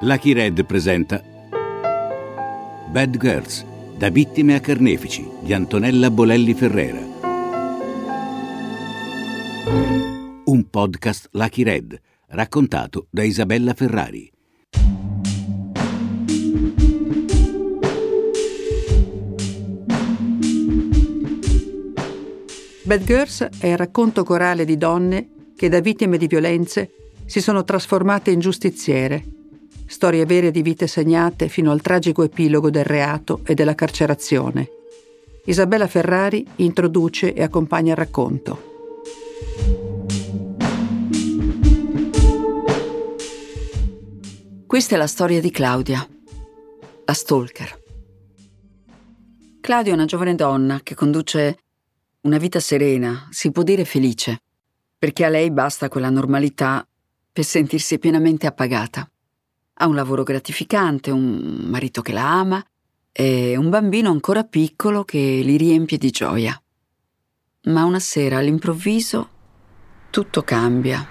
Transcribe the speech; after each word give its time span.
Lucky 0.00 0.34
Red 0.34 0.62
presenta 0.66 1.22
Bad 2.90 3.16
Girls, 3.16 3.64
da 3.96 4.10
vittime 4.10 4.54
a 4.54 4.60
carnefici 4.60 5.26
di 5.40 5.54
Antonella 5.54 6.10
Bolelli 6.10 6.52
Ferrera. 6.52 7.00
Un 10.44 10.68
podcast 10.68 11.28
Lucky 11.32 11.62
Red, 11.62 11.98
raccontato 12.28 13.06
da 13.08 13.22
Isabella 13.22 13.72
Ferrari. 13.72 14.30
Bad 22.82 23.04
Girls 23.04 23.48
è 23.58 23.68
il 23.68 23.78
racconto 23.78 24.24
corale 24.24 24.66
di 24.66 24.76
donne 24.76 25.28
che 25.56 25.70
da 25.70 25.80
vittime 25.80 26.18
di 26.18 26.26
violenze 26.26 26.90
si 27.24 27.40
sono 27.40 27.64
trasformate 27.64 28.30
in 28.30 28.40
giustiziere. 28.40 29.35
Storie 29.86 30.26
vere 30.26 30.50
di 30.50 30.62
vite 30.62 30.86
segnate 30.86 31.48
fino 31.48 31.70
al 31.70 31.80
tragico 31.80 32.22
epilogo 32.24 32.70
del 32.70 32.84
reato 32.84 33.40
e 33.44 33.54
della 33.54 33.74
carcerazione. 33.74 34.68
Isabella 35.44 35.86
Ferrari 35.86 36.44
introduce 36.56 37.32
e 37.32 37.42
accompagna 37.42 37.92
il 37.92 37.96
racconto. 37.96 38.74
Questa 44.66 44.96
è 44.96 44.98
la 44.98 45.06
storia 45.06 45.40
di 45.40 45.50
Claudia, 45.52 46.06
la 47.04 47.12
stalker. 47.12 47.84
Claudia 49.60 49.92
è 49.92 49.94
una 49.94 50.04
giovane 50.04 50.34
donna 50.34 50.80
che 50.82 50.96
conduce 50.96 51.58
una 52.22 52.38
vita 52.38 52.58
serena, 52.58 53.28
si 53.30 53.52
può 53.52 53.62
dire 53.62 53.84
felice, 53.84 54.42
perché 54.98 55.24
a 55.24 55.28
lei 55.28 55.52
basta 55.52 55.88
quella 55.88 56.10
normalità 56.10 56.86
per 57.32 57.44
sentirsi 57.44 58.00
pienamente 58.00 58.48
appagata. 58.48 59.08
Ha 59.78 59.86
un 59.86 59.94
lavoro 59.94 60.22
gratificante, 60.22 61.10
un 61.10 61.66
marito 61.68 62.00
che 62.00 62.12
la 62.12 62.38
ama 62.38 62.64
e 63.12 63.56
un 63.56 63.68
bambino 63.68 64.10
ancora 64.10 64.44
piccolo 64.44 65.04
che 65.04 65.18
li 65.18 65.56
riempie 65.58 65.98
di 65.98 66.10
gioia. 66.10 66.58
Ma 67.64 67.84
una 67.84 67.98
sera 67.98 68.38
all'improvviso 68.38 69.28
tutto 70.08 70.42
cambia. 70.44 71.06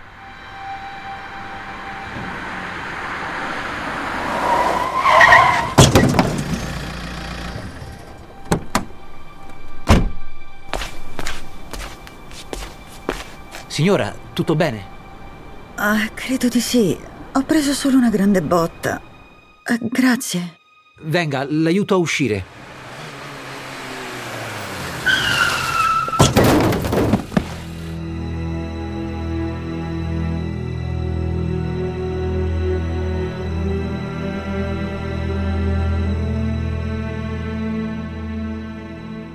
Signora, 13.67 14.15
tutto 14.33 14.55
bene? 14.55 14.85
Ah, 15.75 16.09
credo 16.15 16.47
di 16.47 16.59
sì. 16.59 17.13
Ho 17.37 17.43
preso 17.43 17.73
solo 17.73 17.97
una 17.97 18.09
grande 18.09 18.41
botta. 18.41 19.01
Eh, 19.65 19.77
grazie. 19.81 20.59
Venga, 21.01 21.45
l'aiuto 21.45 21.95
a 21.95 21.97
uscire. 21.97 22.45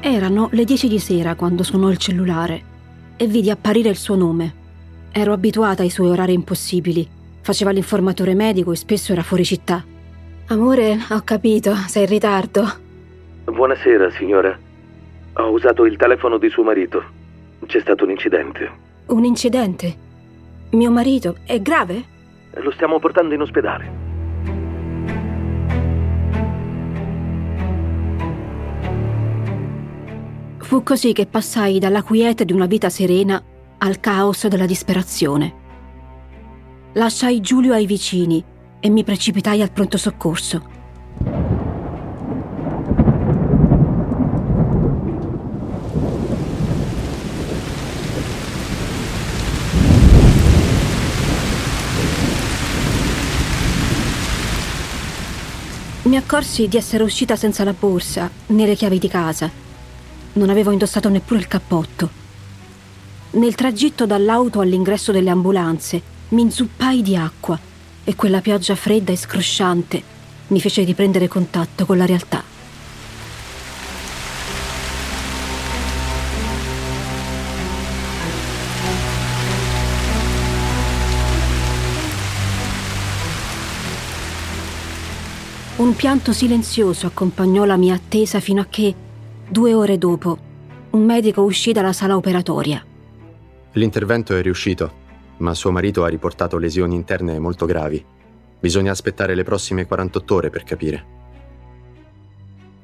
Erano 0.00 0.48
le 0.52 0.64
10 0.64 0.88
di 0.88 0.98
sera 0.98 1.34
quando 1.34 1.62
suonò 1.62 1.90
il 1.90 1.98
cellulare 1.98 2.62
e 3.18 3.26
vidi 3.26 3.50
apparire 3.50 3.90
il 3.90 3.98
suo 3.98 4.14
nome. 4.14 4.54
Ero 5.12 5.34
abituata 5.34 5.82
ai 5.82 5.90
suoi 5.90 6.08
orari 6.08 6.32
impossibili. 6.32 7.18
Faceva 7.42 7.70
l'informatore 7.70 8.34
medico 8.34 8.72
e 8.72 8.76
spesso 8.76 9.12
era 9.12 9.22
fuori 9.22 9.44
città. 9.44 9.84
Amore, 10.48 10.98
ho 11.10 11.22
capito, 11.24 11.74
sei 11.86 12.02
in 12.02 12.08
ritardo. 12.08 12.64
Buonasera, 13.44 14.10
signora. 14.10 14.58
Ho 15.34 15.50
usato 15.50 15.84
il 15.84 15.96
telefono 15.96 16.38
di 16.38 16.48
suo 16.50 16.62
marito. 16.62 17.02
C'è 17.64 17.80
stato 17.80 18.04
un 18.04 18.10
incidente. 18.10 18.70
Un 19.06 19.24
incidente? 19.24 19.96
Mio 20.70 20.90
marito 20.90 21.36
è 21.44 21.60
grave? 21.60 22.04
Lo 22.54 22.70
stiamo 22.72 22.98
portando 22.98 23.34
in 23.34 23.40
ospedale. 23.40 24.08
Fu 30.58 30.82
così 30.82 31.12
che 31.12 31.26
passai 31.26 31.78
dalla 31.78 32.02
quiete 32.02 32.44
di 32.44 32.52
una 32.52 32.66
vita 32.66 32.88
serena 32.90 33.42
al 33.78 33.98
caos 33.98 34.46
della 34.46 34.66
disperazione. 34.66 35.59
Lasciai 36.94 37.40
Giulio 37.40 37.72
ai 37.72 37.86
vicini 37.86 38.42
e 38.80 38.88
mi 38.88 39.04
precipitai 39.04 39.62
al 39.62 39.70
pronto 39.70 39.96
soccorso. 39.96 40.78
Mi 56.02 56.16
accorsi 56.16 56.66
di 56.66 56.76
essere 56.76 57.04
uscita 57.04 57.36
senza 57.36 57.62
la 57.62 57.72
borsa 57.72 58.28
né 58.46 58.66
le 58.66 58.74
chiavi 58.74 58.98
di 58.98 59.06
casa. 59.06 59.48
Non 60.32 60.50
avevo 60.50 60.72
indossato 60.72 61.08
neppure 61.08 61.38
il 61.38 61.46
cappotto. 61.46 62.10
Nel 63.32 63.54
tragitto 63.54 64.06
dall'auto 64.06 64.58
all'ingresso 64.58 65.12
delle 65.12 65.30
ambulanze 65.30 66.18
mi 66.30 66.42
inzuppai 66.42 67.02
di 67.02 67.16
acqua 67.16 67.58
e 68.04 68.14
quella 68.14 68.40
pioggia 68.40 68.74
fredda 68.74 69.12
e 69.12 69.16
scrosciante 69.16 70.02
mi 70.48 70.60
fece 70.60 70.82
riprendere 70.84 71.28
contatto 71.28 71.86
con 71.86 71.96
la 71.96 72.06
realtà. 72.06 72.42
Un 85.76 85.96
pianto 85.96 86.32
silenzioso 86.32 87.06
accompagnò 87.06 87.64
la 87.64 87.76
mia 87.76 87.94
attesa 87.94 88.38
fino 88.38 88.60
a 88.60 88.66
che, 88.68 88.94
due 89.48 89.72
ore 89.72 89.96
dopo, 89.96 90.38
un 90.90 91.04
medico 91.04 91.42
uscì 91.42 91.72
dalla 91.72 91.94
sala 91.94 92.16
operatoria. 92.16 92.84
L'intervento 93.72 94.36
è 94.36 94.42
riuscito, 94.42 94.99
ma 95.40 95.54
suo 95.54 95.70
marito 95.70 96.04
ha 96.04 96.08
riportato 96.08 96.58
lesioni 96.58 96.94
interne 96.94 97.38
molto 97.38 97.66
gravi. 97.66 98.02
Bisogna 98.58 98.90
aspettare 98.90 99.34
le 99.34 99.42
prossime 99.42 99.86
48 99.86 100.34
ore 100.34 100.50
per 100.50 100.64
capire. 100.64 101.04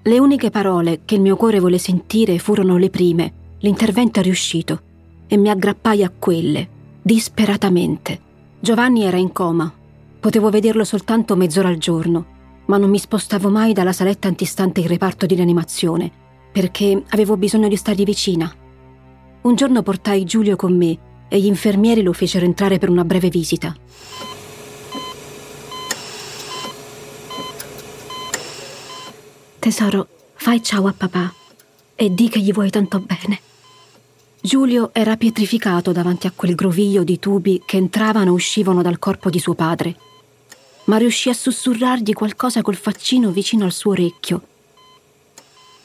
Le 0.02 0.18
uniche 0.18 0.50
parole 0.50 1.00
che 1.04 1.16
il 1.16 1.20
mio 1.20 1.36
cuore 1.36 1.60
volle 1.60 1.78
sentire 1.78 2.38
furono 2.38 2.76
le 2.76 2.90
prime. 2.90 3.32
L'intervento 3.58 4.20
è 4.20 4.22
riuscito 4.22 4.80
e 5.26 5.36
mi 5.36 5.50
aggrappai 5.50 6.04
a 6.04 6.12
quelle, 6.16 6.68
disperatamente. 7.02 8.20
Giovanni 8.60 9.02
era 9.02 9.16
in 9.16 9.32
coma. 9.32 9.72
Potevo 10.20 10.50
vederlo 10.50 10.84
soltanto 10.84 11.36
mezz'ora 11.36 11.68
al 11.68 11.78
giorno, 11.78 12.24
ma 12.66 12.78
non 12.78 12.90
mi 12.90 12.98
spostavo 12.98 13.50
mai 13.50 13.72
dalla 13.72 13.92
saletta 13.92 14.28
antistante 14.28 14.80
il 14.80 14.88
reparto 14.88 15.26
di 15.26 15.34
rianimazione, 15.34 16.10
perché 16.52 17.02
avevo 17.10 17.36
bisogno 17.36 17.68
di 17.68 17.76
stargli 17.76 18.04
vicina. 18.04 18.50
Un 19.42 19.54
giorno 19.54 19.82
portai 19.82 20.24
Giulio 20.24 20.56
con 20.56 20.76
me 20.76 20.98
e 21.28 21.38
gli 21.40 21.46
infermieri 21.46 22.02
lo 22.02 22.12
fecero 22.12 22.44
entrare 22.44 22.78
per 22.78 22.88
una 22.88 23.04
breve 23.04 23.28
visita. 23.28 23.76
Tesoro, 29.58 30.06
fai 30.34 30.62
ciao 30.62 30.86
a 30.86 30.94
papà 30.96 31.34
e 31.96 32.14
di 32.14 32.28
che 32.28 32.38
gli 32.38 32.52
vuoi 32.52 32.70
tanto 32.70 33.00
bene. 33.00 33.40
Giulio 34.40 34.90
era 34.92 35.16
pietrificato 35.16 35.90
davanti 35.90 36.28
a 36.28 36.32
quel 36.34 36.54
groviglio 36.54 37.02
di 37.02 37.18
tubi 37.18 37.60
che 37.66 37.76
entravano 37.76 38.30
e 38.30 38.34
uscivano 38.34 38.80
dal 38.80 39.00
corpo 39.00 39.28
di 39.28 39.40
suo 39.40 39.54
padre, 39.54 39.96
ma 40.84 40.98
riuscì 40.98 41.30
a 41.30 41.34
sussurrargli 41.34 42.12
qualcosa 42.12 42.62
col 42.62 42.76
faccino 42.76 43.30
vicino 43.30 43.64
al 43.64 43.72
suo 43.72 43.90
orecchio. 43.90 44.40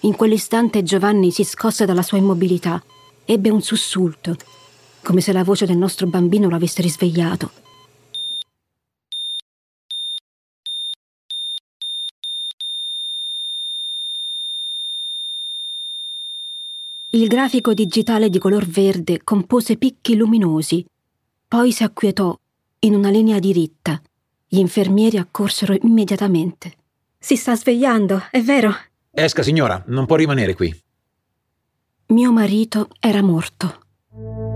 In 0.02 0.16
quell'istante 0.16 0.84
Giovanni 0.84 1.32
si 1.32 1.44
scosse 1.44 1.86
dalla 1.86 2.04
sua 2.04 2.20
immobilità, 2.20 2.84
ebbe 3.26 3.50
un 3.50 3.64
sussulto, 3.64 4.36
come 5.02 5.22
se 5.22 5.32
la 5.32 5.44
voce 5.44 5.66
del 5.66 5.78
nostro 5.78 6.08
bambino 6.08 6.50
lo 6.50 6.56
avesse 6.56 6.82
risvegliato. 6.82 7.52
Il 17.14 17.28
grafico 17.28 17.74
digitale 17.74 18.30
di 18.30 18.40
color 18.40 18.66
verde 18.66 19.22
compose 19.22 19.76
picchi 19.76 20.16
luminosi, 20.16 20.86
poi 21.46 21.74
si 21.74 21.84
acquietò 21.84 22.34
in 22.80 22.96
una 22.96 23.10
linea 23.10 23.38
diritta. 23.38 24.02
Gli 24.48 24.60
infermieri 24.60 25.18
accorsero 25.18 25.76
immediatamente. 25.82 26.74
Si 27.20 27.36
sta 27.36 27.56
svegliando, 27.56 28.24
è 28.32 28.42
vero? 28.42 28.74
Esca, 29.12 29.44
signora, 29.44 29.84
non 29.88 30.06
può 30.06 30.16
rimanere 30.16 30.54
qui. 30.56 30.74
Mio 32.08 32.32
marito 32.32 32.88
era 33.00 33.22
morto. 33.22 34.51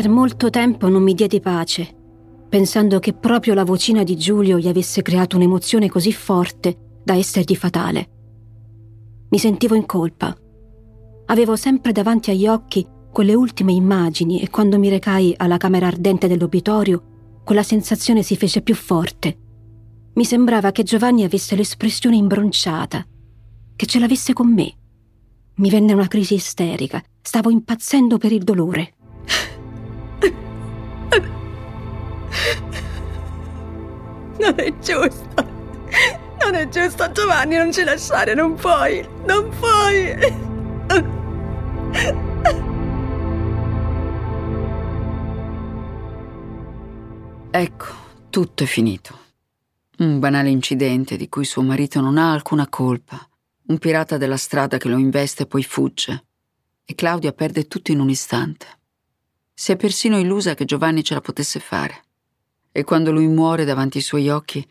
Per 0.00 0.08
molto 0.08 0.48
tempo 0.48 0.88
non 0.88 1.02
mi 1.02 1.12
diedi 1.12 1.40
pace, 1.40 1.94
pensando 2.48 3.00
che 3.00 3.12
proprio 3.12 3.52
la 3.52 3.66
vocina 3.66 4.02
di 4.02 4.16
Giulio 4.16 4.58
gli 4.58 4.66
avesse 4.66 5.02
creato 5.02 5.36
un'emozione 5.36 5.90
così 5.90 6.10
forte 6.10 7.00
da 7.04 7.16
essergli 7.16 7.54
fatale. 7.54 8.08
Mi 9.28 9.38
sentivo 9.38 9.74
in 9.74 9.84
colpa. 9.84 10.34
Avevo 11.26 11.54
sempre 11.54 11.92
davanti 11.92 12.30
agli 12.30 12.46
occhi 12.46 12.86
quelle 13.12 13.34
ultime 13.34 13.72
immagini 13.72 14.40
e 14.40 14.48
quando 14.48 14.78
mi 14.78 14.88
recai 14.88 15.34
alla 15.36 15.58
camera 15.58 15.88
ardente 15.88 16.28
dell'obitorio, 16.28 17.40
quella 17.44 17.62
sensazione 17.62 18.22
si 18.22 18.36
fece 18.36 18.62
più 18.62 18.74
forte. 18.74 19.36
Mi 20.14 20.24
sembrava 20.24 20.72
che 20.72 20.82
Giovanni 20.82 21.24
avesse 21.24 21.54
l'espressione 21.54 22.16
imbronciata, 22.16 23.04
che 23.76 23.84
ce 23.84 23.98
l'avesse 23.98 24.32
con 24.32 24.50
me. 24.50 24.72
Mi 25.56 25.68
venne 25.68 25.92
una 25.92 26.08
crisi 26.08 26.32
isterica, 26.32 27.02
stavo 27.20 27.50
impazzendo 27.50 28.16
per 28.16 28.32
il 28.32 28.44
dolore. 28.44 28.94
Non 34.38 34.54
è 34.56 34.78
giusto. 34.78 35.48
Non 36.42 36.54
è 36.54 36.68
giusto, 36.68 37.12
Giovanni, 37.12 37.56
non 37.56 37.72
ci 37.72 37.84
lasciare, 37.84 38.34
non 38.34 38.54
puoi. 38.54 39.06
Non 39.26 39.50
puoi. 39.58 40.16
Ecco, 47.50 47.86
tutto 48.30 48.62
è 48.62 48.66
finito. 48.66 49.18
Un 49.98 50.18
banale 50.18 50.48
incidente 50.48 51.16
di 51.16 51.28
cui 51.28 51.44
suo 51.44 51.62
marito 51.62 52.00
non 52.00 52.16
ha 52.16 52.32
alcuna 52.32 52.68
colpa. 52.68 53.18
Un 53.66 53.78
pirata 53.78 54.16
della 54.16 54.38
strada 54.38 54.78
che 54.78 54.88
lo 54.88 54.96
investe 54.96 55.42
e 55.42 55.46
poi 55.46 55.62
fugge. 55.62 56.24
E 56.84 56.94
Claudia 56.94 57.32
perde 57.32 57.66
tutto 57.66 57.92
in 57.92 58.00
un 58.00 58.08
istante. 58.08 58.79
Si 59.60 59.72
è 59.72 59.76
persino 59.76 60.18
illusa 60.18 60.54
che 60.54 60.64
Giovanni 60.64 61.04
ce 61.04 61.12
la 61.12 61.20
potesse 61.20 61.60
fare. 61.60 62.04
E 62.72 62.82
quando 62.82 63.12
lui 63.12 63.26
muore 63.26 63.66
davanti 63.66 63.98
ai 63.98 64.02
suoi 64.02 64.30
occhi, 64.30 64.66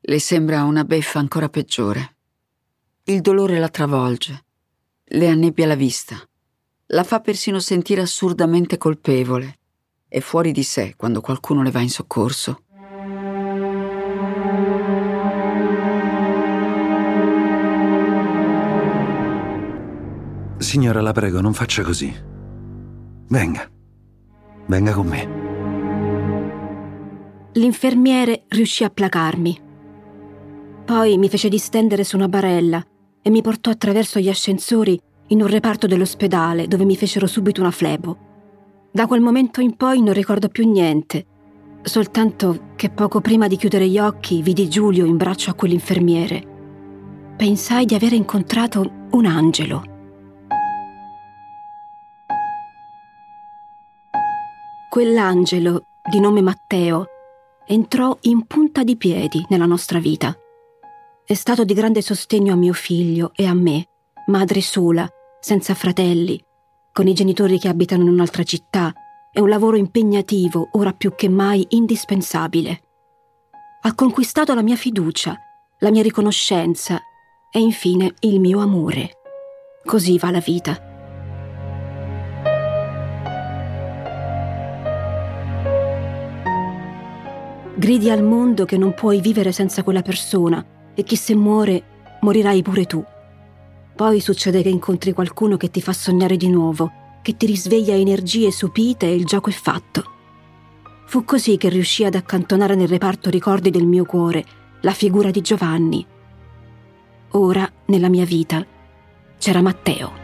le 0.00 0.18
sembra 0.18 0.64
una 0.64 0.82
beffa 0.82 1.20
ancora 1.20 1.48
peggiore. 1.48 2.16
Il 3.04 3.20
dolore 3.20 3.60
la 3.60 3.68
travolge, 3.68 4.44
le 5.04 5.28
annebbia 5.28 5.68
la 5.68 5.76
vista, 5.76 6.16
la 6.86 7.04
fa 7.04 7.20
persino 7.20 7.60
sentire 7.60 8.00
assurdamente 8.00 8.76
colpevole 8.76 9.58
e 10.08 10.20
fuori 10.20 10.50
di 10.50 10.64
sé 10.64 10.94
quando 10.96 11.20
qualcuno 11.20 11.62
le 11.62 11.70
va 11.70 11.78
in 11.78 11.90
soccorso. 11.90 12.62
Signora, 20.58 21.00
la 21.00 21.12
prego, 21.12 21.40
non 21.40 21.54
faccia 21.54 21.84
così. 21.84 22.12
Venga, 23.28 23.70
venga 24.66 24.92
con 24.92 25.06
me. 25.06 25.42
L'infermiere 27.52 28.44
riuscì 28.48 28.84
a 28.84 28.90
placarmi. 28.90 29.60
Poi 30.84 31.18
mi 31.18 31.28
fece 31.28 31.48
distendere 31.48 32.04
su 32.04 32.16
una 32.16 32.28
barella 32.28 32.84
e 33.22 33.30
mi 33.30 33.42
portò 33.42 33.70
attraverso 33.70 34.18
gli 34.18 34.28
ascensori 34.28 35.00
in 35.28 35.40
un 35.40 35.46
reparto 35.46 35.86
dell'ospedale 35.86 36.66
dove 36.66 36.84
mi 36.84 36.96
fecero 36.96 37.26
subito 37.26 37.60
una 37.60 37.70
flebo. 37.70 38.16
Da 38.90 39.06
quel 39.06 39.20
momento 39.20 39.60
in 39.60 39.76
poi 39.76 40.02
non 40.02 40.12
ricordo 40.12 40.48
più 40.48 40.70
niente, 40.70 41.26
soltanto 41.82 42.72
che 42.76 42.90
poco 42.90 43.20
prima 43.20 43.46
di 43.46 43.56
chiudere 43.56 43.88
gli 43.88 43.98
occhi 43.98 44.42
vidi 44.42 44.68
Giulio 44.68 45.06
in 45.06 45.16
braccio 45.16 45.50
a 45.50 45.54
quell'infermiere. 45.54 46.52
Pensai 47.36 47.84
di 47.86 47.94
aver 47.94 48.12
incontrato 48.12 49.08
un 49.10 49.26
angelo. 49.26 49.93
Quell'angelo, 54.94 55.86
di 56.08 56.20
nome 56.20 56.40
Matteo, 56.40 57.06
entrò 57.66 58.16
in 58.20 58.46
punta 58.46 58.84
di 58.84 58.96
piedi 58.96 59.44
nella 59.48 59.66
nostra 59.66 59.98
vita. 59.98 60.32
È 61.26 61.34
stato 61.34 61.64
di 61.64 61.74
grande 61.74 62.00
sostegno 62.00 62.52
a 62.52 62.56
mio 62.56 62.72
figlio 62.72 63.32
e 63.34 63.44
a 63.44 63.54
me, 63.54 63.88
madre 64.26 64.60
sola, 64.60 65.04
senza 65.40 65.74
fratelli, 65.74 66.40
con 66.92 67.08
i 67.08 67.12
genitori 67.12 67.58
che 67.58 67.66
abitano 67.66 68.04
in 68.04 68.10
un'altra 68.10 68.44
città 68.44 68.92
e 69.32 69.40
un 69.40 69.48
lavoro 69.48 69.76
impegnativo, 69.76 70.68
ora 70.74 70.92
più 70.92 71.16
che 71.16 71.28
mai 71.28 71.66
indispensabile. 71.70 72.82
Ha 73.80 73.94
conquistato 73.96 74.54
la 74.54 74.62
mia 74.62 74.76
fiducia, 74.76 75.36
la 75.80 75.90
mia 75.90 76.04
riconoscenza 76.04 77.00
e 77.50 77.58
infine 77.58 78.14
il 78.20 78.38
mio 78.38 78.60
amore. 78.60 79.10
Così 79.84 80.18
va 80.18 80.30
la 80.30 80.38
vita. 80.38 80.93
Gridi 87.76 88.08
al 88.08 88.22
mondo 88.22 88.64
che 88.64 88.78
non 88.78 88.94
puoi 88.94 89.20
vivere 89.20 89.50
senza 89.50 89.82
quella 89.82 90.02
persona 90.02 90.64
e 90.94 91.02
che 91.02 91.16
se 91.16 91.34
muore 91.34 91.82
morirai 92.20 92.62
pure 92.62 92.84
tu. 92.84 93.04
Poi 93.96 94.20
succede 94.20 94.62
che 94.62 94.68
incontri 94.68 95.12
qualcuno 95.12 95.56
che 95.56 95.70
ti 95.70 95.82
fa 95.82 95.92
sognare 95.92 96.36
di 96.36 96.48
nuovo, 96.48 96.90
che 97.20 97.36
ti 97.36 97.46
risveglia 97.46 97.94
energie 97.94 98.52
sopite 98.52 99.06
e 99.06 99.14
il 99.14 99.24
gioco 99.24 99.50
è 99.50 99.52
fatto. 99.52 100.04
Fu 101.06 101.24
così 101.24 101.56
che 101.56 101.68
riuscì 101.68 102.04
ad 102.04 102.14
accantonare 102.14 102.76
nel 102.76 102.88
reparto 102.88 103.28
ricordi 103.28 103.70
del 103.70 103.86
mio 103.86 104.04
cuore 104.04 104.44
la 104.82 104.92
figura 104.92 105.30
di 105.30 105.40
Giovanni. 105.40 106.06
Ora, 107.30 107.68
nella 107.86 108.08
mia 108.08 108.24
vita, 108.24 108.64
c'era 109.36 109.62
Matteo. 109.62 110.23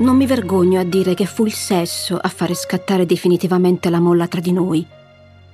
Non 0.00 0.16
mi 0.16 0.24
vergogno 0.24 0.80
a 0.80 0.84
dire 0.84 1.12
che 1.12 1.26
fu 1.26 1.44
il 1.44 1.52
sesso 1.52 2.16
a 2.16 2.28
fare 2.28 2.54
scattare 2.54 3.04
definitivamente 3.04 3.90
la 3.90 4.00
molla 4.00 4.26
tra 4.28 4.40
di 4.40 4.50
noi. 4.50 4.86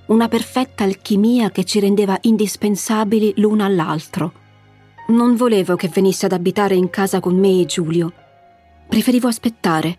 Una 0.06 0.28
perfetta 0.28 0.84
alchimia 0.84 1.50
che 1.50 1.64
ci 1.64 1.80
rendeva 1.80 2.16
indispensabili 2.20 3.34
l'uno 3.38 3.64
all'altro. 3.64 4.32
Non 5.08 5.34
volevo 5.34 5.74
che 5.74 5.88
venisse 5.88 6.26
ad 6.26 6.32
abitare 6.32 6.76
in 6.76 6.90
casa 6.90 7.18
con 7.18 7.36
me 7.36 7.60
e 7.60 7.66
Giulio. 7.66 8.12
Preferivo 8.88 9.26
aspettare. 9.26 9.98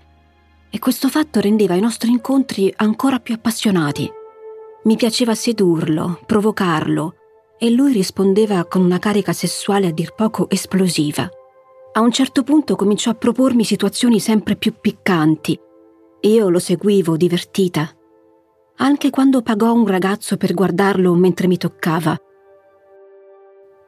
E 0.69 0.79
questo 0.79 1.09
fatto 1.09 1.41
rendeva 1.41 1.75
i 1.75 1.81
nostri 1.81 2.09
incontri 2.09 2.73
ancora 2.77 3.19
più 3.19 3.33
appassionati. 3.33 4.09
Mi 4.83 4.95
piaceva 4.95 5.35
sedurlo, 5.35 6.21
provocarlo, 6.25 7.15
e 7.59 7.69
lui 7.69 7.91
rispondeva 7.91 8.63
con 8.63 8.81
una 8.81 8.99
carica 8.99 9.33
sessuale 9.33 9.87
a 9.87 9.91
dir 9.91 10.13
poco 10.13 10.49
esplosiva. 10.49 11.29
A 11.97 11.99
un 11.99 12.11
certo 12.11 12.43
punto 12.43 12.75
cominciò 12.75 13.09
a 13.09 13.15
propormi 13.15 13.63
situazioni 13.63 14.19
sempre 14.19 14.55
più 14.55 14.75
piccanti. 14.79 15.59
Io 16.21 16.49
lo 16.49 16.59
seguivo, 16.59 17.17
divertita. 17.17 17.89
Anche 18.75 19.09
quando 19.09 19.41
pagò 19.41 19.73
un 19.73 19.87
ragazzo 19.87 20.37
per 20.37 20.53
guardarlo 20.53 21.15
mentre 21.15 21.47
mi 21.47 21.57
toccava. 21.57 22.15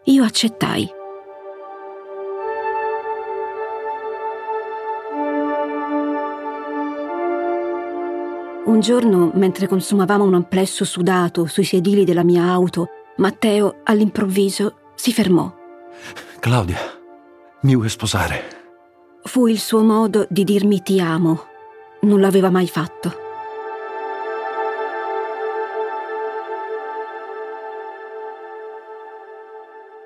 Io 0.06 0.24
accettai. 0.24 0.89
Un 8.66 8.80
giorno, 8.80 9.30
mentre 9.36 9.68
consumavamo 9.68 10.24
un 10.24 10.34
amplesso 10.34 10.84
sudato 10.84 11.46
sui 11.46 11.63
sedili 11.63 12.06
della 12.06 12.24
mia 12.24 12.46
auto, 12.46 12.88
Matteo, 13.18 13.82
all'improvviso, 13.84 14.78
si 14.96 15.13
fermò. 15.13 15.54
Claudia. 16.39 16.99
Mi 17.62 17.75
vuoi 17.75 17.89
sposare? 17.89 18.58
Fu 19.24 19.48
il 19.48 19.60
suo 19.60 19.84
modo 19.84 20.25
di 20.30 20.46
dirmi 20.46 20.82
ti 20.82 21.01
amo. 21.01 21.46
Non 22.01 22.22
l'aveva 22.22 22.50
mai 22.50 22.68
fatto. 22.68 23.28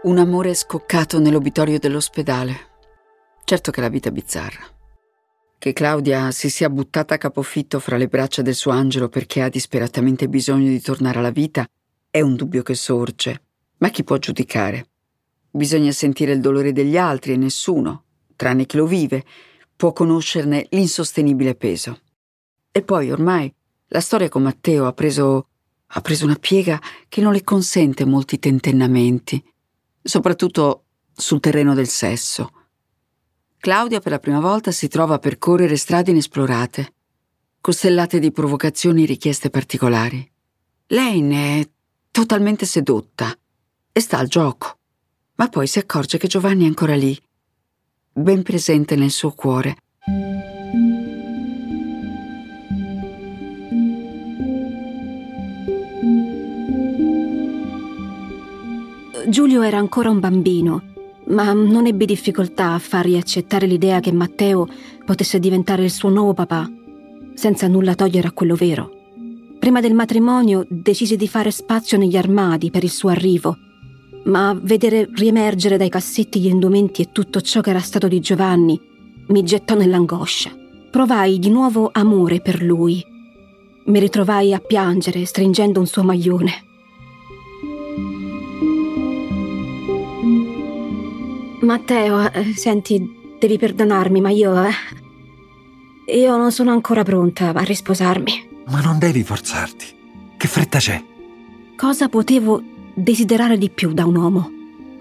Un 0.02 0.18
amore 0.18 0.56
scoccato 0.56 1.20
nell'obitorio 1.20 1.78
dell'ospedale. 1.78 2.72
Certo 3.44 3.70
che 3.70 3.82
la 3.82 3.90
vita 3.90 4.10
è 4.10 4.12
bizzarra. 4.12 4.64
Che 5.60 5.74
Claudia 5.74 6.32
si 6.32 6.50
sia 6.50 6.70
buttata 6.70 7.14
a 7.14 7.20
capofitto 7.20 7.80
fra 7.80 7.98
le 7.98 8.08
braccia 8.08 8.42
del 8.42 8.56
suo 8.56 8.72
angelo 8.72 9.10
perché 9.10 9.44
ha 9.44 9.50
disperatamente 9.50 10.28
bisogno 10.28 10.70
di 10.70 10.82
tornare 10.82 11.20
alla 11.20 11.30
vita 11.30 11.66
è 12.10 12.22
un 12.22 12.36
dubbio 12.36 12.64
che 12.64 12.76
sorge, 12.76 13.42
ma 13.78 13.90
chi 13.90 14.04
può 14.04 14.18
giudicare? 14.18 14.93
Bisogna 15.56 15.92
sentire 15.92 16.32
il 16.32 16.40
dolore 16.40 16.72
degli 16.72 16.98
altri 16.98 17.34
e 17.34 17.38
nessuno, 17.38 18.06
tranne 18.36 18.66
chi 18.66 18.76
lo 18.76 18.88
vive, 18.88 19.24
può 19.76 19.94
conoscerne 19.94 20.66
l'insostenibile 20.72 21.54
peso. 21.54 22.00
E 22.72 22.82
poi 22.82 23.12
ormai 23.12 23.54
la 23.90 24.02
storia 24.02 24.30
con 24.30 24.42
Matteo 24.42 24.88
ha 24.88 24.94
preso, 24.94 25.50
ha 25.86 26.02
preso 26.02 26.26
una 26.26 26.38
piega 26.40 26.82
che 27.08 27.22
non 27.22 27.34
le 27.34 27.44
consente 27.44 28.04
molti 28.04 28.40
tentennamenti, 28.40 29.44
soprattutto 30.02 30.86
sul 31.14 31.40
terreno 31.40 31.76
del 31.76 31.88
sesso. 31.88 32.50
Claudia 33.60 34.00
per 34.00 34.12
la 34.12 34.20
prima 34.20 34.40
volta 34.40 34.72
si 34.72 34.88
trova 34.88 35.16
a 35.16 35.20
percorrere 35.20 35.78
strade 35.78 36.10
inesplorate, 36.10 36.94
costellate 37.62 38.18
di 38.18 38.32
provocazioni 38.32 39.04
e 39.04 39.06
richieste 39.06 39.52
particolari. 39.52 40.28
Lei 40.88 41.22
ne 41.22 41.60
è 41.60 41.70
totalmente 42.10 42.66
sedotta 42.66 43.38
e 43.92 44.00
sta 44.00 44.18
al 44.18 44.28
gioco 44.28 44.80
ma 45.44 45.50
poi 45.50 45.68
si 45.68 45.78
accorge 45.78 46.18
che 46.18 46.28
Giovanni 46.28 46.64
è 46.64 46.68
ancora 46.68 46.96
lì 46.96 47.20
ben 48.14 48.44
presente 48.44 48.96
nel 48.96 49.12
suo 49.12 49.32
cuore. 49.32 49.76
Giulio 59.28 59.64
era 59.64 59.78
ancora 59.80 60.10
un 60.10 60.22
bambino, 60.22 60.82
ma 61.26 61.52
non 61.52 61.88
ebbe 61.88 62.06
difficoltà 62.06 62.74
a 62.74 62.80
fargli 62.80 63.18
accettare 63.18 63.68
l'idea 63.68 64.00
che 64.00 64.14
Matteo 64.14 64.66
potesse 65.04 65.40
diventare 65.40 65.84
il 65.84 65.92
suo 65.92 66.08
nuovo 66.08 66.34
papà, 66.34 66.72
senza 67.34 67.68
nulla 67.68 67.96
togliere 67.96 68.30
a 68.30 68.32
quello 68.32 68.56
vero. 68.56 68.92
Prima 69.60 69.82
del 69.82 69.94
matrimonio 69.94 70.66
decise 70.70 71.18
di 71.18 71.28
fare 71.28 71.52
spazio 71.52 71.98
negli 71.98 72.16
armadi 72.16 72.70
per 72.70 72.86
il 72.86 72.92
suo 72.92 73.10
arrivo, 73.10 73.58
ma 74.24 74.58
vedere 74.62 75.10
riemergere 75.14 75.78
dai 75.78 75.90
cassetti 75.90 76.40
gli 76.40 76.48
indumenti 76.48 77.02
e 77.02 77.10
tutto 77.12 77.42
ciò 77.42 77.62
che 77.62 77.72
era 77.72 77.80
stato 77.80 78.08
di 78.08 78.20
Giovanni 78.20 78.80
mi 79.28 79.44
gettò 79.44 79.76
nell'angoscia. 79.76 80.52
Provai 80.92 81.40
di 81.40 81.50
nuovo 81.50 81.90
amore 81.92 82.40
per 82.42 82.62
lui. 82.62 83.04
Mi 83.86 84.00
ritrovai 84.00 84.54
a 84.54 84.60
piangere 84.60 85.26
stringendo 85.26 85.80
un 85.80 85.88
suo 85.88 86.04
maglione. 86.04 86.64
Matteo, 91.62 92.32
eh, 92.32 92.54
senti, 92.56 93.36
devi 93.40 93.58
perdonarmi, 93.58 94.22
ma 94.22 94.30
io... 94.30 94.54
Eh, 94.64 96.16
io 96.16 96.36
non 96.36 96.52
sono 96.52 96.72
ancora 96.72 97.04
pronta 97.04 97.54
a 97.54 97.64
risposarmi. 97.64 98.50
Ma 98.68 98.82
non 98.82 99.00
devi 99.00 99.24
forzarti. 99.24 99.86
Che 100.38 100.48
fretta 100.48 100.78
c'è? 100.78 101.02
Cosa 101.78 102.10
potevo 102.10 102.62
desiderare 102.94 103.58
di 103.58 103.70
più 103.70 103.94
da 103.94 104.06
un 104.06 104.16
uomo? 104.16 104.50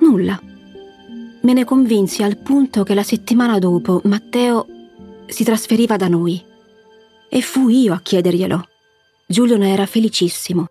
Nulla. 0.01 0.41
Me 1.43 1.53
ne 1.53 1.65
convinsi 1.65 2.23
al 2.23 2.39
punto 2.39 2.83
che 2.83 2.95
la 2.95 3.03
settimana 3.03 3.59
dopo 3.59 4.01
Matteo 4.05 4.67
si 5.27 5.45
trasferiva 5.45 5.97
da 5.97 6.09
noi. 6.09 6.43
E 7.29 7.41
fui 7.41 7.83
io 7.83 7.95
a 7.95 8.01
chiederglielo. 8.01 8.69
Giulio 9.27 9.57
ne 9.57 9.73
era 9.73 9.87
felicissimo. 9.87 10.67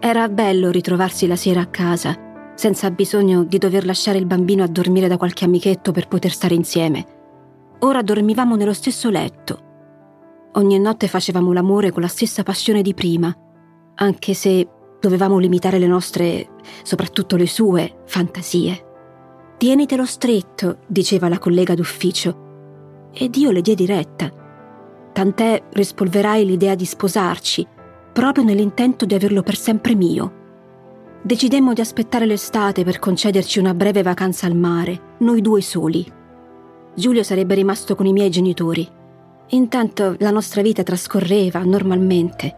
Era 0.00 0.28
bello 0.28 0.70
ritrovarsi 0.70 1.26
la 1.26 1.36
sera 1.36 1.60
a 1.60 1.66
casa, 1.66 2.27
senza 2.58 2.90
bisogno 2.90 3.44
di 3.44 3.56
dover 3.56 3.86
lasciare 3.86 4.18
il 4.18 4.26
bambino 4.26 4.64
a 4.64 4.66
dormire 4.66 5.06
da 5.06 5.16
qualche 5.16 5.44
amichetto 5.44 5.92
per 5.92 6.08
poter 6.08 6.32
stare 6.32 6.56
insieme. 6.56 7.06
Ora 7.80 8.02
dormivamo 8.02 8.56
nello 8.56 8.72
stesso 8.72 9.10
letto. 9.10 9.66
Ogni 10.54 10.76
notte 10.80 11.06
facevamo 11.06 11.52
l'amore 11.52 11.92
con 11.92 12.02
la 12.02 12.08
stessa 12.08 12.42
passione 12.42 12.82
di 12.82 12.94
prima, 12.94 13.32
anche 13.94 14.34
se 14.34 14.68
dovevamo 14.98 15.38
limitare 15.38 15.78
le 15.78 15.86
nostre, 15.86 16.48
soprattutto 16.82 17.36
le 17.36 17.46
sue, 17.46 18.00
fantasie. 18.06 18.86
Tienitelo 19.56 20.04
stretto, 20.04 20.78
diceva 20.88 21.28
la 21.28 21.38
collega 21.38 21.76
d'ufficio, 21.76 23.10
ed 23.12 23.36
io 23.36 23.52
le 23.52 23.60
diedi 23.60 23.86
retta. 23.86 24.32
Tant'è 25.12 25.62
rispolverai 25.74 26.44
l'idea 26.44 26.74
di 26.74 26.84
sposarci, 26.84 27.64
proprio 28.12 28.42
nell'intento 28.42 29.04
di 29.04 29.14
averlo 29.14 29.44
per 29.44 29.56
sempre 29.56 29.94
mio. 29.94 30.37
Decidemmo 31.28 31.74
di 31.74 31.82
aspettare 31.82 32.24
l'estate 32.24 32.84
per 32.84 32.98
concederci 32.98 33.58
una 33.58 33.74
breve 33.74 34.00
vacanza 34.00 34.46
al 34.46 34.56
mare, 34.56 35.16
noi 35.18 35.42
due 35.42 35.60
soli. 35.60 36.10
Giulio 36.94 37.22
sarebbe 37.22 37.54
rimasto 37.54 37.94
con 37.94 38.06
i 38.06 38.14
miei 38.14 38.30
genitori. 38.30 38.88
Intanto 39.48 40.16
la 40.20 40.30
nostra 40.30 40.62
vita 40.62 40.82
trascorreva 40.82 41.62
normalmente. 41.64 42.56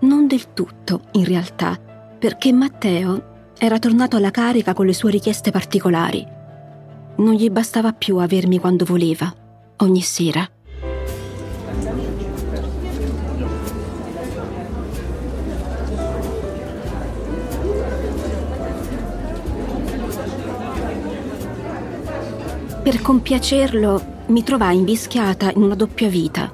Non 0.00 0.26
del 0.26 0.54
tutto, 0.54 1.02
in 1.12 1.26
realtà, 1.26 1.78
perché 2.18 2.50
Matteo 2.50 3.50
era 3.58 3.78
tornato 3.78 4.16
alla 4.16 4.30
carica 4.30 4.72
con 4.72 4.86
le 4.86 4.94
sue 4.94 5.10
richieste 5.10 5.50
particolari. 5.50 6.26
Non 7.16 7.34
gli 7.34 7.50
bastava 7.50 7.92
più 7.92 8.16
avermi 8.16 8.58
quando 8.58 8.86
voleva, 8.86 9.30
ogni 9.76 10.00
sera. 10.00 10.48
Per 22.82 23.00
compiacerlo 23.00 24.24
mi 24.26 24.42
trovai 24.42 24.76
invischiata 24.76 25.52
in 25.52 25.62
una 25.62 25.76
doppia 25.76 26.08
vita. 26.08 26.50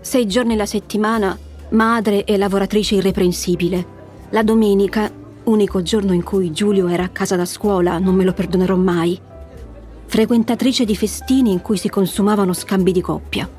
Sei 0.00 0.28
giorni 0.28 0.52
alla 0.52 0.64
settimana, 0.64 1.36
madre 1.70 2.22
e 2.22 2.36
lavoratrice 2.36 2.94
irreprensibile. 2.94 3.84
La 4.30 4.44
domenica, 4.44 5.10
unico 5.42 5.82
giorno 5.82 6.12
in 6.12 6.22
cui 6.22 6.52
Giulio 6.52 6.86
era 6.86 7.02
a 7.02 7.08
casa 7.08 7.34
da 7.34 7.46
scuola, 7.46 7.98
non 7.98 8.14
me 8.14 8.22
lo 8.22 8.32
perdonerò 8.32 8.76
mai. 8.76 9.18
Frequentatrice 10.06 10.84
di 10.84 10.94
festini 10.94 11.50
in 11.50 11.62
cui 11.62 11.78
si 11.78 11.88
consumavano 11.88 12.52
scambi 12.52 12.92
di 12.92 13.00
coppia. 13.00 13.50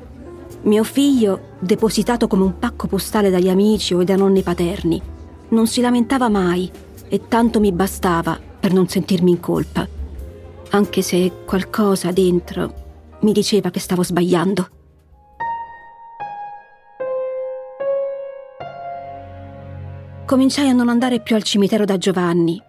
Mio 0.62 0.82
figlio, 0.82 1.56
depositato 1.58 2.26
come 2.26 2.44
un 2.44 2.58
pacco 2.58 2.86
postale 2.86 3.28
dagli 3.28 3.50
amici 3.50 3.92
o 3.92 4.02
dai 4.02 4.16
nonni 4.16 4.40
paterni, 4.40 5.02
non 5.50 5.66
si 5.66 5.82
lamentava 5.82 6.30
mai 6.30 6.70
e 7.06 7.28
tanto 7.28 7.60
mi 7.60 7.70
bastava 7.70 8.40
per 8.58 8.72
non 8.72 8.88
sentirmi 8.88 9.32
in 9.32 9.40
colpa 9.40 9.96
anche 10.70 11.02
se 11.02 11.44
qualcosa 11.44 12.12
dentro 12.12 12.86
mi 13.20 13.32
diceva 13.32 13.70
che 13.70 13.80
stavo 13.80 14.02
sbagliando. 14.02 14.68
Cominciai 20.24 20.68
a 20.68 20.72
non 20.72 20.88
andare 20.88 21.20
più 21.20 21.34
al 21.36 21.42
cimitero 21.42 21.84
da 21.84 21.96
Giovanni. 21.96 22.62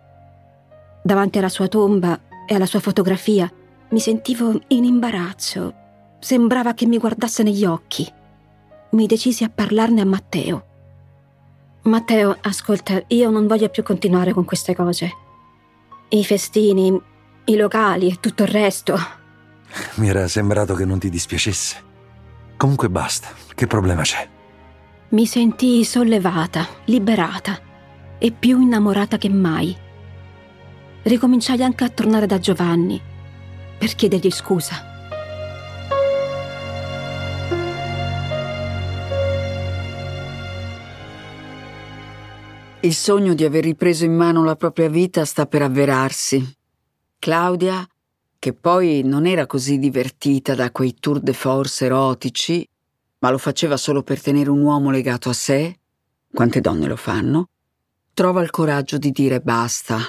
Davanti 1.04 1.38
alla 1.38 1.50
sua 1.50 1.68
tomba 1.68 2.20
e 2.48 2.56
alla 2.56 2.66
sua 2.66 2.80
fotografia 2.80 3.52
mi 3.90 4.00
sentivo 4.00 4.60
in 4.68 4.86
imbarazzo. 4.86 5.74
Sembrava 6.20 6.74
che 6.74 6.86
mi 6.86 6.98
guardasse 6.98 7.44
negli 7.44 7.66
occhi. 7.66 8.08
Mi 8.92 9.06
decisi 9.08 9.44
a 9.44 9.52
parlarne 9.54 10.02
a 10.02 10.06
Matteo. 10.06 10.66
Matteo, 11.84 12.38
ascolta, 12.42 13.04
io 13.08 13.30
non 13.30 13.46
voglio 13.48 13.70
più 13.70 13.84
continuare 13.84 14.34
con 14.34 14.46
queste 14.46 14.76
cose. 14.76 15.12
I 16.10 16.24
festini, 16.24 17.00
i 17.50 17.56
locali 17.56 18.10
e 18.10 18.18
tutto 18.20 18.44
il 18.44 18.50
resto. 18.50 18.98
Mi 19.96 20.08
era 20.08 20.28
sembrato 20.28 20.74
che 20.76 20.86
non 20.86 21.00
ti 21.00 21.10
dispiacesse. 21.10 21.88
Comunque 22.58 22.90
basta, 22.90 23.30
che 23.56 23.68
problema 23.68 24.04
c'è? 24.04 24.28
Mi 25.10 25.26
sentii 25.26 25.84
sollevata, 25.84 26.68
liberata 26.86 27.60
e 28.20 28.32
più 28.32 28.62
innamorata 28.62 29.18
che 29.18 29.30
mai. 29.30 29.76
Ricominciai 31.02 31.64
anche 31.64 31.84
a 31.84 31.90
tornare 31.90 32.28
da 32.28 32.38
Giovanni 32.38 33.02
per 33.78 33.96
chiedergli 33.96 34.30
scusa. 34.30 34.88
Il 42.82 42.94
sogno 42.94 43.34
di 43.34 43.44
aver 43.44 43.64
ripreso 43.64 44.06
in 44.06 44.16
mano 44.16 44.44
la 44.44 44.56
propria 44.56 44.88
vita 44.88 45.26
sta 45.26 45.46
per 45.48 45.64
avverarsi 45.64 46.59
Claudia, 47.20 47.86
che 48.40 48.54
poi 48.54 49.02
non 49.04 49.26
era 49.26 49.46
così 49.46 49.78
divertita 49.78 50.56
da 50.56 50.72
quei 50.72 50.96
tour 50.98 51.20
de 51.20 51.34
force 51.34 51.86
erotici, 51.86 52.66
ma 53.20 53.30
lo 53.30 53.38
faceva 53.38 53.76
solo 53.76 54.04
per 54.04 54.22
tenere 54.22 54.50
un 54.50 54.62
uomo 54.62 54.90
legato 54.90 55.28
a 55.28 55.34
sé, 55.34 55.80
quante 56.34 56.62
donne 56.62 56.88
lo 56.88 56.96
fanno, 56.96 57.50
trova 58.14 58.42
il 58.42 58.50
coraggio 58.52 58.98
di 58.98 59.12
dire 59.12 59.42
basta. 59.42 60.00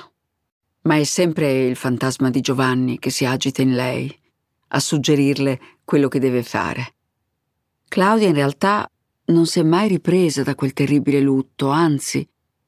Ma 0.82 0.96
è 0.98 1.02
sempre 1.02 1.66
il 1.66 1.74
fantasma 1.74 2.30
di 2.30 2.40
Giovanni 2.40 3.00
che 3.00 3.10
si 3.10 3.24
agita 3.24 3.60
in 3.60 3.74
lei, 3.74 4.16
a 4.68 4.78
suggerirle 4.78 5.60
quello 5.84 6.06
che 6.06 6.20
deve 6.20 6.44
fare. 6.44 6.94
Claudia 7.88 8.28
in 8.28 8.34
realtà 8.34 8.88
non 9.26 9.46
si 9.46 9.58
è 9.58 9.64
mai 9.64 9.88
ripresa 9.88 10.44
da 10.44 10.54
quel 10.54 10.72
terribile 10.72 11.18
lutto, 11.18 11.70
anzi, 11.70 12.24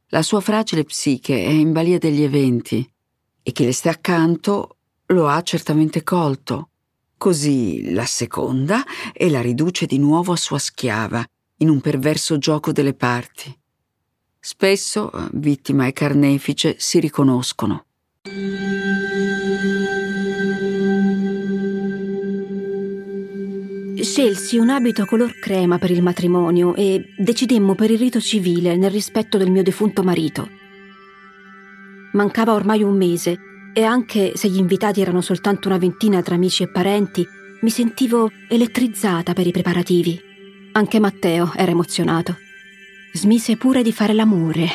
la 0.08 0.22
sua 0.22 0.40
fragile 0.40 0.82
psiche 0.82 1.36
è 1.36 1.48
in 1.48 1.70
balia 1.70 1.98
degli 1.98 2.22
eventi 2.22 2.91
e 3.42 3.52
chi 3.52 3.64
le 3.64 3.72
sta 3.72 3.90
accanto 3.90 4.76
lo 5.06 5.28
ha 5.28 5.42
certamente 5.42 6.02
colto. 6.02 6.68
Così 7.16 7.92
la 7.92 8.04
seconda 8.04 8.84
e 9.12 9.30
la 9.30 9.40
riduce 9.40 9.86
di 9.86 9.98
nuovo 9.98 10.32
a 10.32 10.36
sua 10.36 10.58
schiava, 10.58 11.24
in 11.58 11.68
un 11.68 11.80
perverso 11.80 12.38
gioco 12.38 12.72
delle 12.72 12.94
parti. 12.94 13.56
Spesso 14.40 15.10
vittima 15.34 15.86
e 15.86 15.92
carnefice 15.92 16.74
si 16.78 16.98
riconoscono. 16.98 17.84
Scelsi 24.00 24.58
un 24.58 24.68
abito 24.68 25.06
color 25.06 25.38
crema 25.38 25.78
per 25.78 25.92
il 25.92 26.02
matrimonio 26.02 26.74
e 26.74 27.14
decidemmo 27.16 27.76
per 27.76 27.92
il 27.92 27.98
rito 27.98 28.20
civile 28.20 28.76
nel 28.76 28.90
rispetto 28.90 29.38
del 29.38 29.50
mio 29.50 29.62
defunto 29.62 30.02
marito. 30.02 30.61
Mancava 32.12 32.52
ormai 32.52 32.82
un 32.82 32.96
mese 32.96 33.38
e 33.72 33.84
anche 33.84 34.32
se 34.36 34.48
gli 34.48 34.58
invitati 34.58 35.00
erano 35.00 35.22
soltanto 35.22 35.68
una 35.68 35.78
ventina 35.78 36.20
tra 36.20 36.34
amici 36.34 36.62
e 36.62 36.68
parenti, 36.68 37.26
mi 37.62 37.70
sentivo 37.70 38.30
elettrizzata 38.48 39.32
per 39.32 39.46
i 39.46 39.50
preparativi. 39.50 40.20
Anche 40.72 41.00
Matteo 41.00 41.52
era 41.54 41.70
emozionato. 41.70 42.36
Smise 43.14 43.56
pure 43.56 43.82
di 43.82 43.92
fare 43.92 44.12
l'amore. 44.12 44.66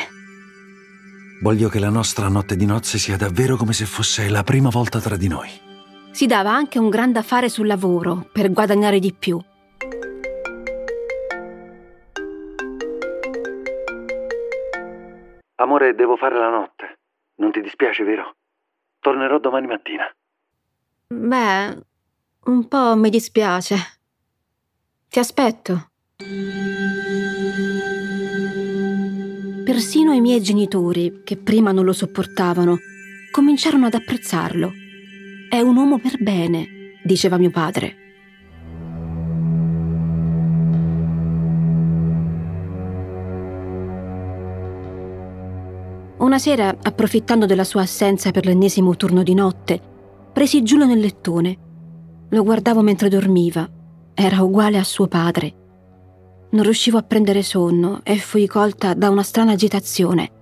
Voglio 1.40 1.68
che 1.68 1.78
la 1.78 1.90
nostra 1.90 2.28
notte 2.28 2.56
di 2.56 2.66
nozze 2.66 2.98
sia 2.98 3.16
davvero 3.16 3.56
come 3.56 3.72
se 3.72 3.84
fosse 3.84 4.28
la 4.28 4.42
prima 4.42 4.68
volta 4.68 4.98
tra 5.00 5.16
di 5.16 5.28
noi. 5.28 5.48
Si 6.10 6.26
dava 6.26 6.52
anche 6.52 6.80
un 6.80 6.88
gran 6.88 7.12
da 7.12 7.22
fare 7.22 7.48
sul 7.48 7.68
lavoro 7.68 8.28
per 8.32 8.50
guadagnare 8.50 8.98
di 8.98 9.14
più. 9.16 9.40
Amore, 15.60 15.94
devo 15.94 16.16
fare 16.16 16.36
la 16.36 16.48
notte. 16.48 16.97
Non 17.38 17.52
ti 17.52 17.60
dispiace, 17.60 18.04
vero? 18.04 18.36
Tornerò 19.00 19.38
domani 19.38 19.66
mattina. 19.66 20.04
Beh, 21.06 21.78
un 22.44 22.68
po' 22.68 22.96
mi 22.96 23.10
dispiace. 23.10 23.76
Ti 25.08 25.18
aspetto. 25.18 25.90
Persino 29.64 30.12
i 30.12 30.20
miei 30.20 30.42
genitori, 30.42 31.22
che 31.24 31.36
prima 31.36 31.72
non 31.72 31.84
lo 31.84 31.92
sopportavano, 31.92 32.78
cominciarono 33.30 33.86
ad 33.86 33.94
apprezzarlo. 33.94 34.72
È 35.48 35.60
un 35.60 35.76
uomo 35.76 35.98
per 35.98 36.20
bene, 36.20 36.98
diceva 37.04 37.38
mio 37.38 37.50
padre. 37.50 38.07
Una 46.18 46.40
sera, 46.40 46.76
approfittando 46.82 47.46
della 47.46 47.62
sua 47.62 47.82
assenza 47.82 48.32
per 48.32 48.44
l'ennesimo 48.44 48.96
turno 48.96 49.22
di 49.22 49.34
notte, 49.34 49.80
presi 50.32 50.64
Giulio 50.64 50.84
nel 50.84 50.98
lettone. 50.98 51.56
Lo 52.30 52.42
guardavo 52.42 52.82
mentre 52.82 53.08
dormiva. 53.08 53.68
Era 54.14 54.42
uguale 54.42 54.78
a 54.78 54.84
suo 54.84 55.06
padre. 55.06 55.54
Non 56.50 56.64
riuscivo 56.64 56.98
a 56.98 57.02
prendere 57.02 57.44
sonno 57.44 58.00
e 58.02 58.16
fui 58.16 58.48
colta 58.48 58.94
da 58.94 59.10
una 59.10 59.22
strana 59.22 59.52
agitazione. 59.52 60.32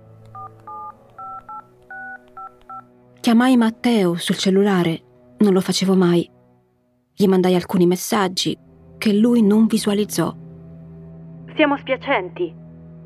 Chiamai 3.21 3.57
Matteo 3.59 4.15
sul 4.17 4.37
cellulare, 4.39 5.03
non 5.39 5.53
lo 5.53 5.61
facevo 5.61 5.95
mai. 5.95 6.31
Gli 7.15 7.27
mandai 7.27 7.55
alcuni 7.55 7.87
messaggi 7.87 8.57
che 8.97 9.13
lui 9.13 9.43
non 9.43 9.67
visualizzò. 9.67 10.35
Siamo 11.55 11.77
spiacenti, 11.77 12.55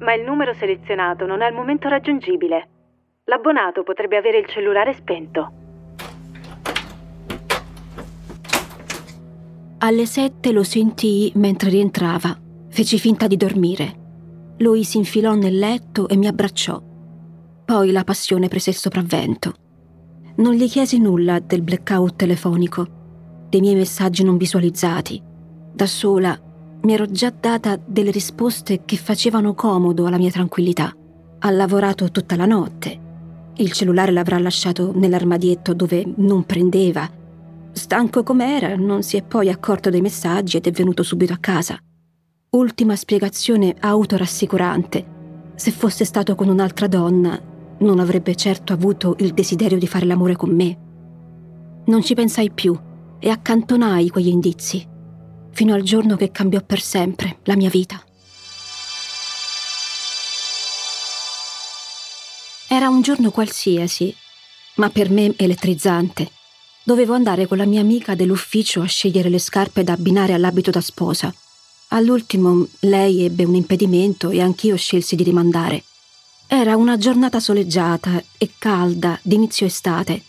ma 0.00 0.14
il 0.14 0.25
numero 0.25 0.54
selezionato 0.54 1.26
non 1.26 1.42
è 1.42 1.47
al 1.47 1.54
momento 1.54 1.88
raggiungibile. 1.88 2.69
L'abbonato 3.25 3.83
potrebbe 3.83 4.16
avere 4.16 4.38
il 4.38 4.47
cellulare 4.47 4.95
spento. 4.95 5.52
Alle 9.78 10.07
sette 10.07 10.52
lo 10.52 10.62
sentii 10.62 11.33
mentre 11.37 11.71
rientrava. 11.71 12.37
Feci 12.69 12.99
finta 12.99 13.26
di 13.26 13.37
dormire. 13.37 13.99
Lui 14.59 14.85
si 14.85 14.99
infilò 14.99 15.35
nel 15.35 15.59
letto 15.59 16.09
e 16.09 16.16
mi 16.16 16.26
abbracciò. 16.26 16.80
Poi 17.64 17.90
la 17.92 18.04
passione 18.04 18.49
prese 18.49 18.71
il 18.71 18.76
sopravvento. 18.76 19.54
Non 20.37 20.54
gli 20.54 20.69
chiesi 20.69 20.99
nulla 20.99 21.38
del 21.38 21.62
blackout 21.62 22.16
telefonico, 22.16 22.87
dei 23.49 23.61
miei 23.61 23.75
messaggi 23.75 24.23
non 24.23 24.37
visualizzati. 24.37 25.23
Da 25.73 25.87
sola 25.87 26.38
mi 26.82 26.94
ero 26.94 27.10
già 27.10 27.30
data 27.30 27.78
delle 27.84 28.10
risposte 28.10 28.82
che 28.84 28.96
facevano 28.96 29.54
comodo 29.54 30.06
alla 30.06 30.16
mia 30.16 30.30
tranquillità. 30.30 30.94
Ha 31.40 31.50
lavorato 31.50 32.10
tutta 32.10 32.37
la 32.37 32.46
notte. 32.46 33.08
Il 33.56 33.72
cellulare 33.72 34.12
l'avrà 34.12 34.38
lasciato 34.38 34.92
nell'armadietto 34.94 35.75
dove 35.75 36.04
non 36.16 36.44
prendeva. 36.44 37.08
Stanco 37.72 38.23
com'era, 38.23 38.76
non 38.76 39.02
si 39.02 39.19
è 39.19 39.23
poi 39.23 39.50
accorto 39.50 39.90
dei 39.90 40.00
messaggi 40.00 40.56
ed 40.56 40.66
è 40.66 40.71
venuto 40.71 41.02
subito 41.02 41.34
a 41.34 41.38
casa. 41.38 41.78
Ultima 42.50 42.97
spiegazione 42.97 43.75
autorassicurante. 43.78 45.19
Se 45.54 45.71
fosse 45.71 46.06
stato 46.06 46.34
con 46.34 46.49
un'altra 46.49 46.86
donna, 46.86 47.38
non 47.78 47.99
avrebbe 47.99 48.34
certo 48.34 48.73
avuto 48.73 49.16
il 49.19 49.32
desiderio 49.34 49.78
di 49.78 49.86
fare 49.86 50.06
l'amore 50.06 50.36
con 50.36 50.54
me. 50.54 50.78
Non 51.84 52.02
ci 52.02 52.14
pensai 52.14 52.50
più 52.50 52.78
e 53.19 53.28
accantonai 53.28 54.08
quegli 54.08 54.28
indizi 54.28 54.99
fino 55.52 55.75
al 55.75 55.82
giorno 55.82 56.17
che 56.17 56.30
cambiò 56.30 56.60
per 56.60 56.80
sempre 56.80 57.39
la 57.45 57.56
mia 57.56 57.69
vita. 57.69 58.02
Era 62.69 62.89
un 62.89 63.02
giorno 63.02 63.30
qualsiasi, 63.30 64.15
ma 64.76 64.91
per 64.91 65.10
me 65.10 65.34
elettrizzante. 65.36 66.30
Dovevo 66.82 67.15
andare 67.15 67.47
con 67.47 67.58
la 67.58 67.67
mia 67.67 67.80
amica 67.80 68.15
dell'ufficio 68.15 68.80
a 68.80 68.86
scegliere 68.86 69.28
le 69.28 69.39
scarpe 69.39 69.82
da 69.82 69.93
abbinare 69.93 70.34
all'abito 70.34 70.71
da 70.71 70.80
sposa. 70.80 71.34
All'ultimo 71.89 72.67
lei 72.80 73.25
ebbe 73.25 73.45
un 73.45 73.56
impedimento 73.56 74.30
e 74.30 74.41
anch'io 74.41 74.76
scelsi 74.76 75.17
di 75.17 75.25
rimandare. 75.25 75.82
Era 76.47 76.76
una 76.76 76.97
giornata 76.97 77.41
soleggiata 77.41 78.23
e 78.39 78.50
calda 78.58 79.19
d'inizio 79.23 79.67
estate 79.67 80.23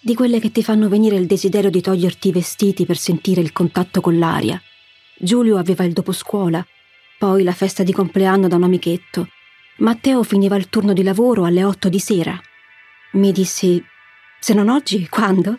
di 0.00 0.14
quelle 0.14 0.40
che 0.40 0.50
ti 0.50 0.62
fanno 0.62 0.88
venire 0.88 1.16
il 1.16 1.26
desiderio 1.26 1.70
di 1.70 1.82
toglierti 1.82 2.28
i 2.28 2.32
vestiti 2.32 2.86
per 2.86 2.96
sentire 2.96 3.40
il 3.40 3.52
contatto 3.52 4.00
con 4.00 4.18
l'aria. 4.18 4.60
Giulio 5.18 5.58
aveva 5.58 5.84
il 5.84 5.92
doposcuola, 5.92 6.66
poi 7.18 7.42
la 7.42 7.52
festa 7.52 7.82
di 7.82 7.92
compleanno 7.92 8.48
da 8.48 8.56
un 8.56 8.62
amichetto. 8.62 9.28
Matteo 9.78 10.22
finiva 10.22 10.56
il 10.56 10.70
turno 10.70 10.94
di 10.94 11.02
lavoro 11.02 11.44
alle 11.44 11.64
otto 11.64 11.90
di 11.90 11.98
sera. 11.98 12.38
Mi 13.12 13.30
dissi, 13.30 13.82
se 14.38 14.54
non 14.54 14.70
oggi, 14.70 15.06
quando? 15.08 15.58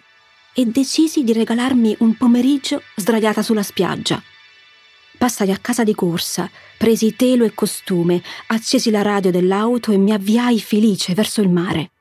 E 0.54 0.66
decisi 0.66 1.24
di 1.24 1.34
regalarmi 1.34 1.98
un 2.00 2.18
pomeriggio 2.18 2.82
sdraiata 2.96 3.44
sulla 3.44 3.64
spiaggia. 3.64 4.22
Passai 5.18 5.52
a 5.52 5.58
casa 5.58 5.84
di 5.84 5.94
corsa, 5.94 6.50
presi 6.78 7.16
telo 7.16 7.46
e 7.46 7.54
costume, 7.54 8.24
accesi 8.48 8.90
la 8.90 9.04
radio 9.04 9.30
dell'auto 9.30 9.92
e 9.92 9.98
mi 9.98 10.12
avviai 10.12 10.60
felice 10.60 11.14
verso 11.14 11.42
il 11.42 11.50
mare. 11.50 11.92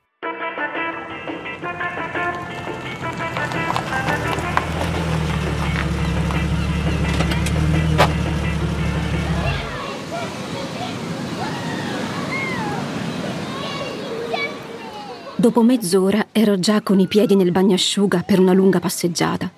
Dopo 15.41 15.63
mezz'ora 15.63 16.27
ero 16.33 16.59
già 16.59 16.83
con 16.83 17.01
i 17.01 17.07
piedi 17.07 17.35
nel 17.35 17.51
bagnasciuga 17.51 18.25
per 18.27 18.39
una 18.41 18.53
lunga 18.53 18.79
passeggiata. 18.79 19.51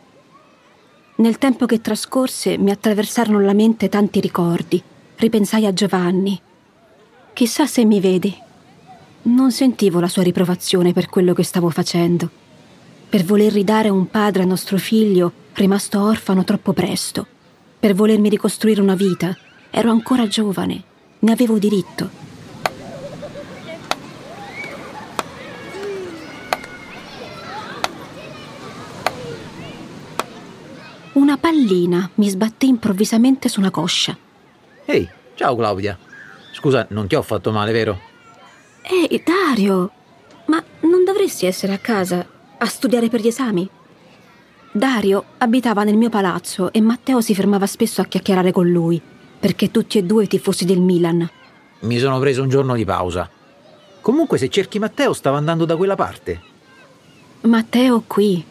Nel 1.17 1.39
tempo 1.39 1.67
che 1.67 1.81
trascorse 1.81 2.57
mi 2.57 2.71
attraversarono 2.71 3.41
la 3.41 3.53
mente 3.53 3.89
tanti 3.89 4.21
ricordi. 4.21 4.81
Ripensai 5.17 5.67
a 5.67 5.73
Giovanni. 5.73 6.41
Chissà 7.33 7.67
se 7.67 7.85
mi 7.85 7.99
vedi. 7.99 8.33
Non 9.23 9.51
sentivo 9.51 9.99
la 9.99 10.07
sua 10.07 10.23
riprovazione 10.23 10.93
per 10.93 11.09
quello 11.09 11.35
che 11.35 11.43
stavo 11.43 11.69
facendo. 11.69 12.31
Per 13.09 13.25
voler 13.25 13.53
ridare 13.53 13.89
un 13.89 14.07
padre 14.07 14.45
a 14.45 14.47
nostro 14.47 14.79
figlio 14.79 15.33
rimasto 15.55 16.01
orfano 16.01 16.45
troppo 16.45 16.73
presto. 16.73 17.27
Per 17.81 17.93
volermi 17.93 18.29
ricostruire 18.29 18.81
una 18.81 18.95
vita. 18.95 19.37
Ero 19.69 19.91
ancora 19.91 20.29
giovane. 20.29 20.81
Ne 21.19 21.33
avevo 21.33 21.59
diritto. 21.59 22.22
Una 31.13 31.37
pallina 31.37 32.09
mi 32.15 32.29
sbatté 32.29 32.65
improvvisamente 32.67 33.51
su 33.51 33.61
una 33.61 33.71
coscia. 33.71 34.17
Ehi, 34.87 35.09
ciao 35.35 35.55
Claudia. 35.55 35.99
Scusa, 36.53 36.87
non 36.91 37.07
ti 37.07 37.15
ho 37.15 37.23
fatto 37.23 37.53
male, 37.53 37.73
vero? 37.73 38.01
Ehi, 38.83 39.23
Dario! 39.23 39.91
Ma 40.47 40.63
non 40.81 41.05
dovresti 41.05 41.45
essere 41.45 41.75
a 41.75 41.79
casa 41.79 42.27
a 42.57 42.67
studiare 42.67 43.09
per 43.09 43.21
gli 43.21 43.27
esami? 43.27 43.69
Dario 44.73 45.25
abitava 45.39 45.85
nel 45.85 45.97
mio 45.97 46.09
palazzo 46.09 46.73
e 46.73 46.81
Matteo 46.81 47.21
si 47.21 47.35
fermava 47.35 47.67
spesso 47.67 48.01
a 48.01 48.07
chiacchierare 48.07 48.51
con 48.51 48.71
lui, 48.71 49.01
perché 49.39 49.71
tutti 49.71 49.99
e 49.99 50.05
due 50.05 50.27
tifosi 50.27 50.65
del 50.65 50.81
Milan. 50.81 51.29
Mi 51.81 51.99
sono 51.99 52.19
preso 52.21 52.43
un 52.43 52.49
giorno 52.49 52.75
di 52.75 52.87
pausa. 52.87 53.29
Comunque, 54.01 54.39
se 54.39 54.49
cerchi 54.49 54.79
Matteo, 54.79 55.13
stava 55.13 55.37
andando 55.37 55.67
da 55.67 55.77
quella 55.77 55.95
parte. 55.95 56.41
Matteo 57.43 58.03
qui. 58.07 58.43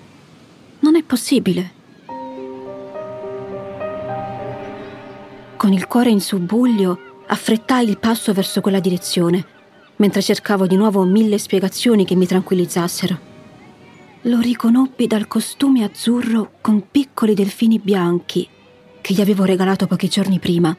Non 0.80 0.96
è 0.96 1.04
possibile. 1.04 1.80
Con 5.62 5.74
il 5.74 5.86
cuore 5.86 6.10
in 6.10 6.22
subbuglio, 6.22 7.22
affrettai 7.28 7.88
il 7.88 8.00
passo 8.00 8.34
verso 8.34 8.62
quella 8.62 8.80
direzione, 8.80 9.46
mentre 9.98 10.24
cercavo 10.24 10.66
di 10.66 10.76
nuovo 10.76 11.04
mille 11.04 11.38
spiegazioni 11.38 12.04
che 12.04 12.16
mi 12.16 12.26
tranquillizzassero. 12.26 13.20
Lo 14.22 14.40
riconobbi 14.40 15.06
dal 15.06 15.28
costume 15.28 15.84
azzurro 15.84 16.54
con 16.62 16.90
piccoli 16.90 17.36
delfini 17.36 17.78
bianchi 17.78 18.50
che 19.02 19.14
gli 19.14 19.22
avevo 19.22 19.44
regalato 19.44 19.86
pochi 19.86 20.08
giorni 20.08 20.40
prima. 20.40 20.76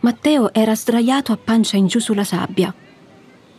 Matteo 0.00 0.52
era 0.52 0.76
sdraiato 0.76 1.32
a 1.32 1.38
pancia 1.38 1.78
in 1.78 1.86
giù 1.86 2.00
sulla 2.00 2.24
sabbia. 2.24 2.74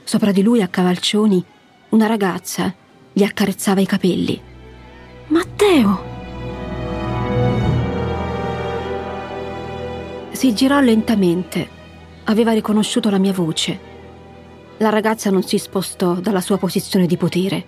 Sopra 0.03 0.31
di 0.31 0.43
lui, 0.43 0.61
a 0.61 0.67
cavalcioni, 0.67 1.43
una 1.89 2.05
ragazza 2.05 2.71
gli 3.11 3.23
accarezzava 3.23 3.81
i 3.81 3.87
capelli. 3.87 4.39
Matteo! 5.29 6.08
Si 10.39 10.53
girò 10.53 10.79
lentamente. 10.79 11.67
Aveva 12.23 12.53
riconosciuto 12.53 13.09
la 13.09 13.17
mia 13.17 13.33
voce. 13.33 13.77
La 14.77 14.87
ragazza 14.87 15.29
non 15.29 15.43
si 15.43 15.57
spostò 15.57 16.13
dalla 16.13 16.39
sua 16.39 16.57
posizione 16.57 17.07
di 17.07 17.17
potere. 17.17 17.65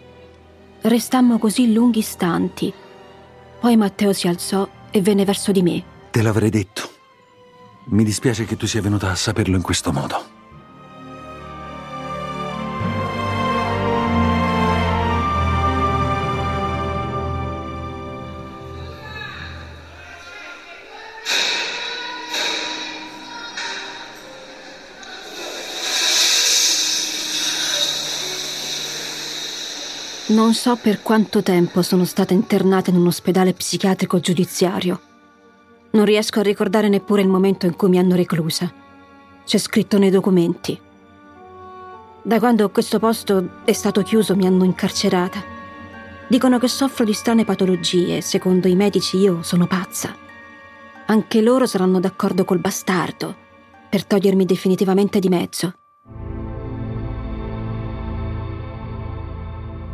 Restammo 0.79 1.37
così 1.37 1.73
lunghi 1.73 1.99
istanti. 1.99 2.73
Poi 3.59 3.75
Matteo 3.75 4.13
si 4.13 4.29
alzò 4.29 4.65
e 4.89 5.01
venne 5.01 5.25
verso 5.25 5.51
di 5.51 5.61
me. 5.61 5.83
Te 6.11 6.21
l'avrei 6.21 6.49
detto. 6.49 6.89
Mi 7.87 8.05
dispiace 8.05 8.45
che 8.45 8.55
tu 8.55 8.65
sia 8.65 8.81
venuta 8.81 9.11
a 9.11 9.15
saperlo 9.15 9.57
in 9.57 9.61
questo 9.61 9.91
modo. 9.91 10.40
Non 30.31 30.53
so 30.53 30.77
per 30.77 31.01
quanto 31.01 31.43
tempo 31.43 31.81
sono 31.81 32.05
stata 32.05 32.33
internata 32.33 32.89
in 32.89 32.95
un 32.95 33.07
ospedale 33.07 33.51
psichiatrico 33.51 34.21
giudiziario. 34.21 35.01
Non 35.91 36.05
riesco 36.05 36.39
a 36.39 36.43
ricordare 36.43 36.87
neppure 36.87 37.21
il 37.21 37.27
momento 37.27 37.65
in 37.65 37.75
cui 37.75 37.89
mi 37.89 37.97
hanno 37.97 38.15
reclusa. 38.15 38.71
C'è 39.43 39.57
scritto 39.57 39.97
nei 39.97 40.09
documenti. 40.09 40.79
Da 42.21 42.39
quando 42.39 42.69
questo 42.69 42.97
posto 42.97 43.61
è 43.65 43.73
stato 43.73 44.03
chiuso 44.03 44.37
mi 44.37 44.47
hanno 44.47 44.63
incarcerata. 44.63 45.43
Dicono 46.29 46.59
che 46.59 46.69
soffro 46.69 47.03
di 47.03 47.11
strane 47.11 47.43
patologie 47.43 48.21
secondo 48.21 48.69
i 48.69 48.75
medici 48.75 49.17
io 49.17 49.43
sono 49.43 49.67
pazza. 49.67 50.15
Anche 51.07 51.41
loro 51.41 51.65
saranno 51.65 51.99
d'accordo 51.99 52.45
col 52.45 52.59
bastardo 52.59 53.35
per 53.89 54.05
togliermi 54.05 54.45
definitivamente 54.45 55.19
di 55.19 55.27
mezzo. 55.27 55.73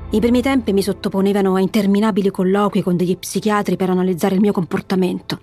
I 0.10 0.22
primi 0.22 0.42
tempi 0.42 0.72
mi 0.72 0.82
sottoponevano 0.82 1.56
a 1.56 1.60
interminabili 1.60 2.32
colloqui 2.32 2.82
con 2.82 2.96
degli 2.96 3.18
psichiatri 3.18 3.76
per 3.76 3.90
analizzare 3.90 4.36
il 4.36 4.42
mio 4.42 4.54
comportamento. 4.54 5.40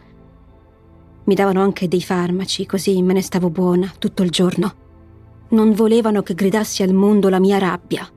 Mi 1.25 1.35
davano 1.35 1.61
anche 1.61 1.87
dei 1.87 2.01
farmaci, 2.01 2.65
così 2.65 3.03
me 3.03 3.13
ne 3.13 3.21
stavo 3.21 3.51
buona 3.51 3.93
tutto 3.99 4.23
il 4.23 4.31
giorno. 4.31 4.75
Non 5.51 5.73
volevano 5.73 6.23
che 6.23 6.33
gridassi 6.33 6.83
al 6.83 6.95
mondo 6.95 7.29
la 7.29 7.39
mia 7.39 7.59
rabbia. 7.59 8.09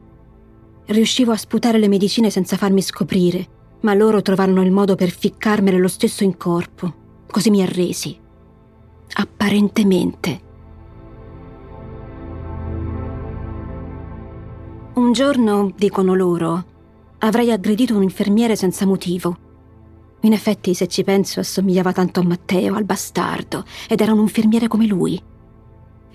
Riuscivo 0.85 1.33
a 1.33 1.37
sputare 1.37 1.79
le 1.79 1.89
medicine 1.89 2.29
senza 2.29 2.55
farmi 2.55 2.81
scoprire, 2.81 3.47
ma 3.81 3.93
loro 3.93 4.21
trovarono 4.21 4.63
il 4.63 4.71
modo 4.71 4.95
per 4.95 5.09
ficcarmele 5.09 5.77
lo 5.77 5.89
stesso 5.89 6.23
in 6.23 6.37
corpo. 6.37 6.93
Così 7.29 7.49
mi 7.49 7.61
arresi. 7.61 8.17
Apparentemente. 9.15 10.45
Un 14.97 15.11
giorno, 15.11 15.71
dicono 15.75 16.15
loro, 16.15 16.65
avrei 17.19 17.51
aggredito 17.51 17.95
un 17.95 18.01
infermiere 18.01 18.55
senza 18.55 18.87
motivo. 18.87 19.37
In 20.21 20.33
effetti, 20.33 20.73
se 20.73 20.87
ci 20.87 21.03
penso, 21.03 21.39
assomigliava 21.39 21.93
tanto 21.93 22.19
a 22.19 22.23
Matteo, 22.23 22.73
al 22.73 22.83
bastardo, 22.83 23.63
ed 23.87 24.01
era 24.01 24.11
un 24.11 24.21
infermiere 24.21 24.67
come 24.67 24.87
lui. 24.87 25.21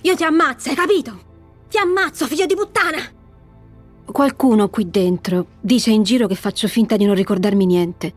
Io 0.00 0.16
ti 0.16 0.24
ammazzo, 0.24 0.70
hai 0.70 0.74
capito? 0.74 1.16
Ti 1.68 1.78
ammazzo, 1.78 2.26
figlio 2.26 2.44
di 2.44 2.56
puttana! 2.56 2.98
Qualcuno 4.04 4.68
qui 4.68 4.90
dentro 4.90 5.46
dice 5.60 5.92
in 5.92 6.02
giro 6.02 6.26
che 6.26 6.34
faccio 6.34 6.66
finta 6.66 6.96
di 6.96 7.04
non 7.04 7.14
ricordarmi 7.14 7.64
niente. 7.64 8.14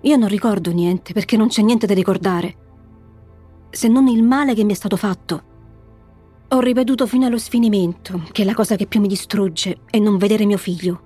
Io 0.00 0.16
non 0.16 0.28
ricordo 0.28 0.72
niente 0.72 1.12
perché 1.12 1.36
non 1.36 1.46
c'è 1.46 1.62
niente 1.62 1.86
da 1.86 1.94
ricordare. 1.94 2.56
Se 3.70 3.86
non 3.86 4.08
il 4.08 4.24
male 4.24 4.54
che 4.54 4.64
mi 4.64 4.72
è 4.72 4.76
stato 4.76 4.96
fatto. 4.96 5.42
Ho 6.50 6.60
ripetuto 6.60 7.06
fino 7.06 7.26
allo 7.26 7.36
sfinimento 7.36 8.22
che 8.32 8.42
la 8.42 8.54
cosa 8.54 8.74
che 8.74 8.86
più 8.86 9.00
mi 9.00 9.06
distrugge 9.06 9.80
è 9.90 9.98
non 9.98 10.16
vedere 10.16 10.46
mio 10.46 10.56
figlio. 10.56 11.02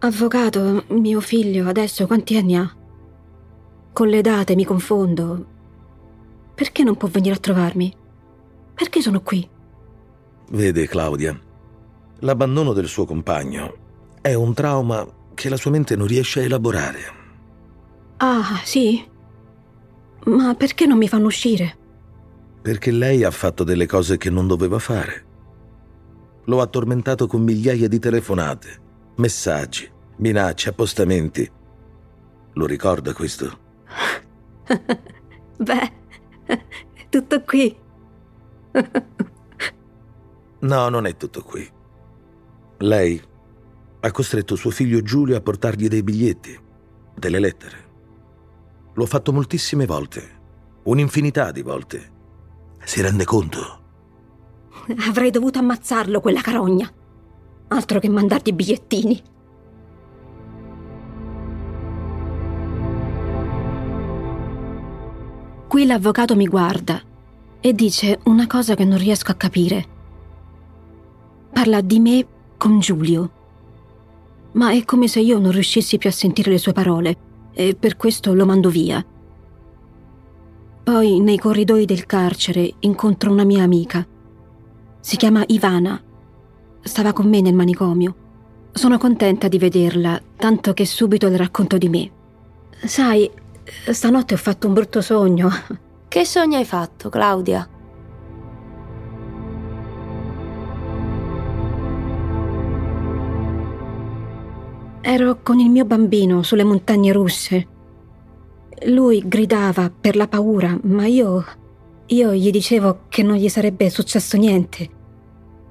Avvocato, 0.00 0.84
mio 0.88 1.20
figlio 1.20 1.68
adesso 1.68 2.04
quanti 2.06 2.36
anni 2.36 2.56
ha? 2.56 2.76
Con 3.92 4.08
le 4.08 4.20
date 4.22 4.56
mi 4.56 4.64
confondo. 4.64 5.46
Perché 6.52 6.82
non 6.82 6.96
può 6.96 7.06
venire 7.06 7.36
a 7.36 7.38
trovarmi? 7.38 7.94
Perché 8.74 9.00
sono 9.00 9.20
qui? 9.20 9.48
Vede, 10.50 10.88
Claudia, 10.88 11.38
l'abbandono 12.20 12.72
del 12.72 12.88
suo 12.88 13.04
compagno 13.04 13.84
è 14.20 14.34
un 14.34 14.52
trauma 14.52 15.06
che 15.34 15.48
la 15.48 15.56
sua 15.56 15.70
mente 15.70 15.94
non 15.94 16.08
riesce 16.08 16.40
a 16.40 16.44
elaborare. 16.44 17.00
Ah, 18.16 18.60
sì? 18.64 19.06
Ma 20.24 20.54
perché 20.56 20.86
non 20.86 20.98
mi 20.98 21.06
fanno 21.06 21.26
uscire? 21.26 21.84
Perché 22.66 22.90
lei 22.90 23.22
ha 23.22 23.30
fatto 23.30 23.62
delle 23.62 23.86
cose 23.86 24.16
che 24.16 24.28
non 24.28 24.48
doveva 24.48 24.80
fare. 24.80 25.24
Lo 26.46 26.60
ha 26.60 26.66
tormentato 26.66 27.28
con 27.28 27.44
migliaia 27.44 27.86
di 27.86 28.00
telefonate, 28.00 28.80
messaggi, 29.18 29.88
minacce, 30.16 30.70
appostamenti. 30.70 31.48
Lo 32.54 32.66
ricorda 32.66 33.12
questo? 33.12 33.58
Beh, 35.58 35.92
è 36.44 37.06
tutto 37.08 37.40
qui. 37.42 37.76
no, 40.58 40.88
non 40.88 41.06
è 41.06 41.16
tutto 41.16 41.42
qui. 41.44 41.70
Lei 42.78 43.22
ha 44.00 44.10
costretto 44.10 44.56
suo 44.56 44.70
figlio 44.70 45.02
Giulio 45.02 45.36
a 45.36 45.40
portargli 45.40 45.86
dei 45.86 46.02
biglietti, 46.02 46.58
delle 47.14 47.38
lettere. 47.38 47.84
Lo 48.94 49.04
ha 49.04 49.06
fatto 49.06 49.32
moltissime 49.32 49.86
volte, 49.86 50.40
un'infinità 50.82 51.52
di 51.52 51.62
volte. 51.62 52.14
Si 52.86 53.02
rende 53.02 53.24
conto? 53.24 53.78
Avrei 55.08 55.32
dovuto 55.32 55.58
ammazzarlo, 55.58 56.20
quella 56.20 56.40
carogna. 56.40 56.88
Altro 57.66 57.98
che 57.98 58.08
mandargli 58.08 58.52
bigliettini. 58.52 59.22
Qui 65.66 65.84
l'avvocato 65.84 66.36
mi 66.36 66.46
guarda 66.46 67.02
e 67.60 67.72
dice 67.72 68.20
una 68.26 68.46
cosa 68.46 68.76
che 68.76 68.84
non 68.84 68.98
riesco 68.98 69.32
a 69.32 69.34
capire. 69.34 69.86
Parla 71.52 71.80
di 71.80 71.98
me 71.98 72.26
con 72.56 72.78
Giulio. 72.78 73.30
Ma 74.52 74.70
è 74.70 74.84
come 74.84 75.08
se 75.08 75.18
io 75.18 75.40
non 75.40 75.50
riuscissi 75.50 75.98
più 75.98 76.08
a 76.08 76.12
sentire 76.12 76.52
le 76.52 76.58
sue 76.58 76.72
parole 76.72 77.16
e 77.52 77.74
per 77.74 77.96
questo 77.96 78.32
lo 78.32 78.46
mando 78.46 78.70
via. 78.70 79.04
Poi, 80.86 81.18
nei 81.18 81.36
corridoi 81.36 81.84
del 81.84 82.06
carcere, 82.06 82.74
incontro 82.78 83.32
una 83.32 83.42
mia 83.42 83.64
amica. 83.64 84.06
Si 85.00 85.16
chiama 85.16 85.42
Ivana. 85.48 86.00
Stava 86.80 87.12
con 87.12 87.28
me 87.28 87.40
nel 87.40 87.54
manicomio. 87.54 88.14
Sono 88.70 88.96
contenta 88.96 89.48
di 89.48 89.58
vederla, 89.58 90.22
tanto 90.36 90.74
che 90.74 90.86
subito 90.86 91.26
le 91.26 91.38
racconto 91.38 91.76
di 91.76 91.88
me. 91.88 92.10
Sai, 92.84 93.28
stanotte 93.90 94.34
ho 94.34 94.36
fatto 94.36 94.68
un 94.68 94.74
brutto 94.74 95.00
sogno. 95.00 95.50
Che 96.06 96.24
sogno 96.24 96.56
hai 96.56 96.64
fatto, 96.64 97.08
Claudia? 97.08 97.68
Ero 105.00 105.38
con 105.42 105.58
il 105.58 105.68
mio 105.68 105.84
bambino 105.84 106.44
sulle 106.44 106.62
montagne 106.62 107.10
russe. 107.10 107.74
Lui 108.84 109.22
gridava 109.26 109.90
per 109.90 110.16
la 110.16 110.28
paura, 110.28 110.78
ma 110.82 111.06
io. 111.06 111.44
io 112.06 112.32
gli 112.34 112.50
dicevo 112.50 113.00
che 113.08 113.22
non 113.22 113.36
gli 113.36 113.48
sarebbe 113.48 113.88
successo 113.88 114.36
niente. 114.36 114.90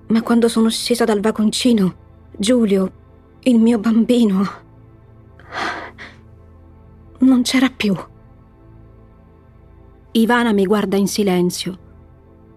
Ma 0.07 0.21
quando 0.21 0.47
sono 0.47 0.69
scesa 0.69 1.05
dal 1.05 1.19
vagoncino, 1.19 1.95
Giulio, 2.37 2.91
il 3.43 3.59
mio 3.59 3.77
bambino, 3.77 4.43
non 7.19 7.43
c'era 7.43 7.69
più. 7.69 7.95
Ivana 10.11 10.51
mi 10.51 10.65
guarda 10.65 10.97
in 10.97 11.07
silenzio. 11.07 11.79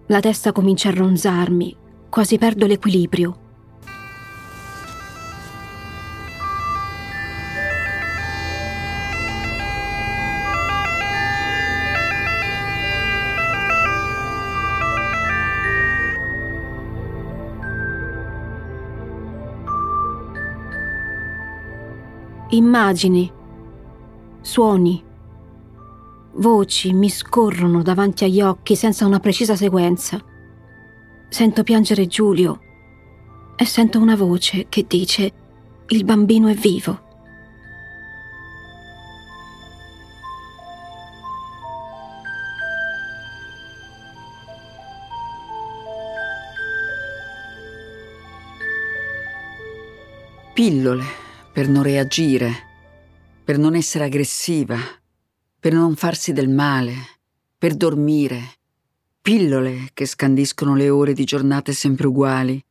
La 0.07 0.19
testa 0.19 0.51
comincia 0.51 0.89
a 0.89 0.93
ronzarmi, 0.93 1.75
quasi 2.09 2.37
perdo 2.37 2.65
l'equilibrio. 2.65 3.47
Immagini, 22.59 23.31
suoni, 24.41 25.01
voci 26.33 26.91
mi 26.91 27.09
scorrono 27.09 27.81
davanti 27.81 28.25
agli 28.25 28.41
occhi 28.41 28.75
senza 28.75 29.05
una 29.05 29.21
precisa 29.21 29.55
sequenza. 29.55 30.21
Sento 31.29 31.63
piangere 31.63 32.05
Giulio 32.07 32.59
e 33.55 33.63
sento 33.63 33.97
una 33.99 34.17
voce 34.17 34.65
che 34.67 34.83
dice 34.85 35.31
il 35.87 36.03
bambino 36.03 36.49
è 36.49 36.53
vivo. 36.53 37.07
Pillole 50.53 51.28
per 51.51 51.67
non 51.67 51.83
reagire, 51.83 52.51
per 53.43 53.57
non 53.57 53.75
essere 53.75 54.05
aggressiva, 54.05 54.77
per 55.59 55.73
non 55.73 55.95
farsi 55.95 56.31
del 56.33 56.49
male, 56.49 56.93
per 57.57 57.75
dormire. 57.75 58.57
Pillole 59.21 59.89
che 59.93 60.05
scandiscono 60.05 60.75
le 60.75 60.89
ore 60.89 61.13
di 61.13 61.23
giornate 61.23 61.73
sempre 61.73 62.07
uguali, 62.07 62.63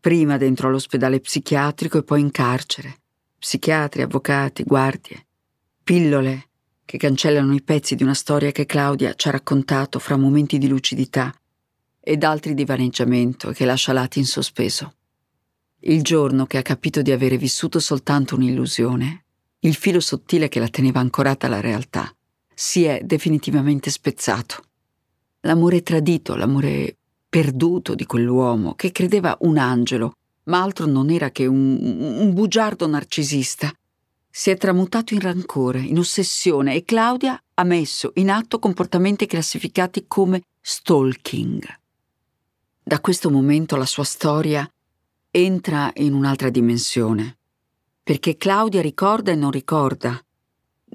prima 0.00 0.36
dentro 0.36 0.68
all'ospedale 0.68 1.20
psichiatrico 1.20 1.98
e 1.98 2.02
poi 2.02 2.20
in 2.20 2.30
carcere. 2.30 2.96
Psichiatri, 3.38 4.02
avvocati, 4.02 4.64
guardie. 4.64 5.26
Pillole 5.84 6.48
che 6.84 6.98
cancellano 6.98 7.54
i 7.54 7.62
pezzi 7.62 7.94
di 7.94 8.02
una 8.02 8.14
storia 8.14 8.50
che 8.50 8.66
Claudia 8.66 9.14
ci 9.14 9.28
ha 9.28 9.30
raccontato 9.30 9.98
fra 9.98 10.16
momenti 10.16 10.58
di 10.58 10.68
lucidità 10.68 11.34
ed 12.00 12.24
altri 12.24 12.54
di 12.54 12.64
vaneggiamento 12.64 13.50
che 13.52 13.64
lascia 13.64 13.92
lati 13.92 14.18
in 14.18 14.26
sospeso. 14.26 14.94
Il 15.84 16.02
giorno 16.02 16.46
che 16.46 16.58
ha 16.58 16.62
capito 16.62 17.02
di 17.02 17.10
avere 17.10 17.36
vissuto 17.36 17.80
soltanto 17.80 18.36
un'illusione, 18.36 19.24
il 19.60 19.74
filo 19.74 19.98
sottile 19.98 20.48
che 20.48 20.60
la 20.60 20.68
teneva 20.68 21.00
ancorata 21.00 21.48
alla 21.48 21.60
realtà, 21.60 22.14
si 22.54 22.84
è 22.84 23.00
definitivamente 23.02 23.90
spezzato. 23.90 24.62
L'amore 25.40 25.82
tradito, 25.82 26.36
l'amore 26.36 26.96
perduto 27.28 27.96
di 27.96 28.06
quell'uomo 28.06 28.74
che 28.74 28.92
credeva 28.92 29.36
un 29.40 29.58
angelo, 29.58 30.14
ma 30.44 30.62
altro 30.62 30.86
non 30.86 31.10
era 31.10 31.32
che 31.32 31.46
un, 31.46 31.76
un 32.20 32.32
bugiardo 32.32 32.86
narcisista. 32.86 33.72
Si 34.30 34.50
è 34.50 34.56
tramutato 34.56 35.14
in 35.14 35.20
rancore, 35.20 35.80
in 35.80 35.98
ossessione 35.98 36.76
e 36.76 36.84
Claudia 36.84 37.42
ha 37.54 37.64
messo 37.64 38.12
in 38.14 38.30
atto 38.30 38.60
comportamenti 38.60 39.26
classificati 39.26 40.04
come 40.06 40.42
stalking. 40.60 41.64
Da 42.84 43.00
questo 43.00 43.30
momento 43.30 43.74
la 43.74 43.86
sua 43.86 44.04
storia 44.04 44.68
entra 45.34 45.90
in 45.94 46.12
un'altra 46.12 46.50
dimensione, 46.50 47.38
perché 48.02 48.36
Claudia 48.36 48.82
ricorda 48.82 49.32
e 49.32 49.34
non 49.34 49.50
ricorda, 49.50 50.22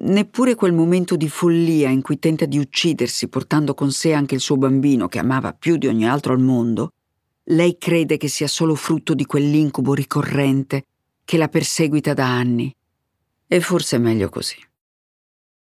neppure 0.02 0.54
quel 0.54 0.74
momento 0.74 1.16
di 1.16 1.28
follia 1.28 1.90
in 1.90 2.04
cui 2.04 2.20
tenta 2.20 2.46
di 2.46 2.60
uccidersi 2.60 3.30
portando 3.30 3.74
con 3.74 3.92
sé 3.92 4.14
anche 4.14 4.36
il 4.36 4.42
suo 4.42 4.58
bambino 4.58 5.08
che 5.08 5.18
amava 5.18 5.54
più 5.54 5.78
di 5.78 5.88
ogni 5.88 6.08
altro 6.08 6.34
al 6.34 6.40
mondo, 6.40 6.92
lei 7.46 7.80
crede 7.80 8.18
che 8.18 8.28
sia 8.28 8.48
solo 8.48 8.76
frutto 8.76 9.16
di 9.16 9.26
quell'incubo 9.26 9.96
ricorrente 9.96 10.86
che 11.26 11.38
la 11.38 11.48
perseguita 11.48 12.14
da 12.14 12.28
anni. 12.28 12.72
E 13.48 13.60
forse 13.60 13.96
è 13.96 14.00
meglio 14.00 14.30
così. 14.30 14.58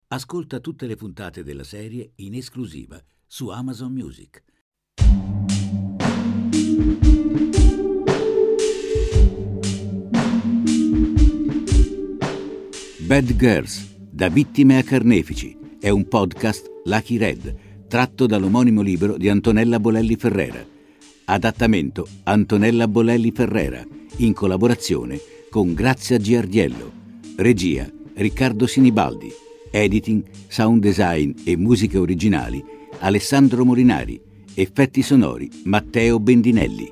Ascolta 0.08 0.60
tutte 0.60 0.88
le 0.88 0.96
puntate 0.96 1.44
della 1.44 1.64
serie 1.64 2.14
in 2.16 2.34
esclusiva 2.34 3.00
su 3.28 3.50
Amazon 3.50 3.92
Music. 3.92 4.44
Bad 13.06 13.36
Girls, 13.36 13.96
da 14.10 14.30
vittime 14.30 14.78
a 14.78 14.84
carnefici, 14.84 15.58
è 15.78 15.90
un 15.90 16.08
podcast 16.08 16.72
Lucky 16.86 17.18
Red, 17.18 17.56
tratto 17.90 18.26
dall'omonimo 18.26 18.82
libro 18.82 19.18
di 19.18 19.28
Antonella 19.28 19.78
Bolelli 19.78 20.16
Ferrera. 20.16 20.66
Adattamento 21.26 22.08
Antonella 22.24 22.88
Bolelli 22.88 23.32
Ferrera, 23.32 23.86
in 24.18 24.32
collaborazione 24.32 25.20
con 25.50 25.74
Grazia 25.74 26.18
Giardiello. 26.18 26.94
Regia 27.36 27.92
Riccardo 28.14 28.68
Sinibaldi. 28.68 29.30
Editing, 29.70 30.24
sound 30.48 30.82
design 30.82 31.34
e 31.44 31.58
musiche 31.58 31.98
originali 31.98 32.64
Alessandro 33.00 33.66
Morinari. 33.66 34.20
Effetti 34.54 35.02
sonori 35.02 35.52
Matteo 35.66 36.22
Bendinelli. 36.22 36.90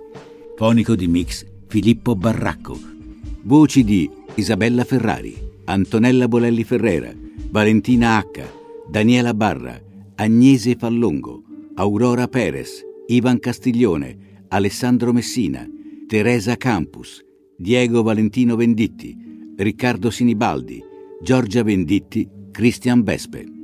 Fonico 0.58 0.94
di 0.94 1.08
mix 1.08 1.46
Filippo 1.68 2.18
Barracco. 2.18 2.78
Voci 3.44 3.86
di 3.86 4.10
Isabella 4.36 4.84
Ferrari, 4.84 5.51
Antonella 5.66 6.28
Bolelli 6.28 6.64
Ferrera, 6.64 7.14
Valentina 7.50 8.18
H, 8.18 8.42
Daniela 8.90 9.34
Barra, 9.34 9.82
Agnese 10.16 10.76
Fallongo, 10.76 11.44
Aurora 11.76 12.28
Perez, 12.28 12.86
Ivan 13.08 13.40
Castiglione, 13.40 14.46
Alessandro 14.50 15.14
Messina, 15.14 15.68
Teresa 16.08 16.58
Campus, 16.58 17.24
Diego 17.58 18.04
Valentino 18.04 18.56
Venditti, 18.56 19.16
Riccardo 19.56 20.10
Sinibaldi, 20.10 20.84
Giorgia 21.22 21.64
Venditti, 21.64 22.28
Cristian 22.52 23.04
Vespe. 23.04 23.61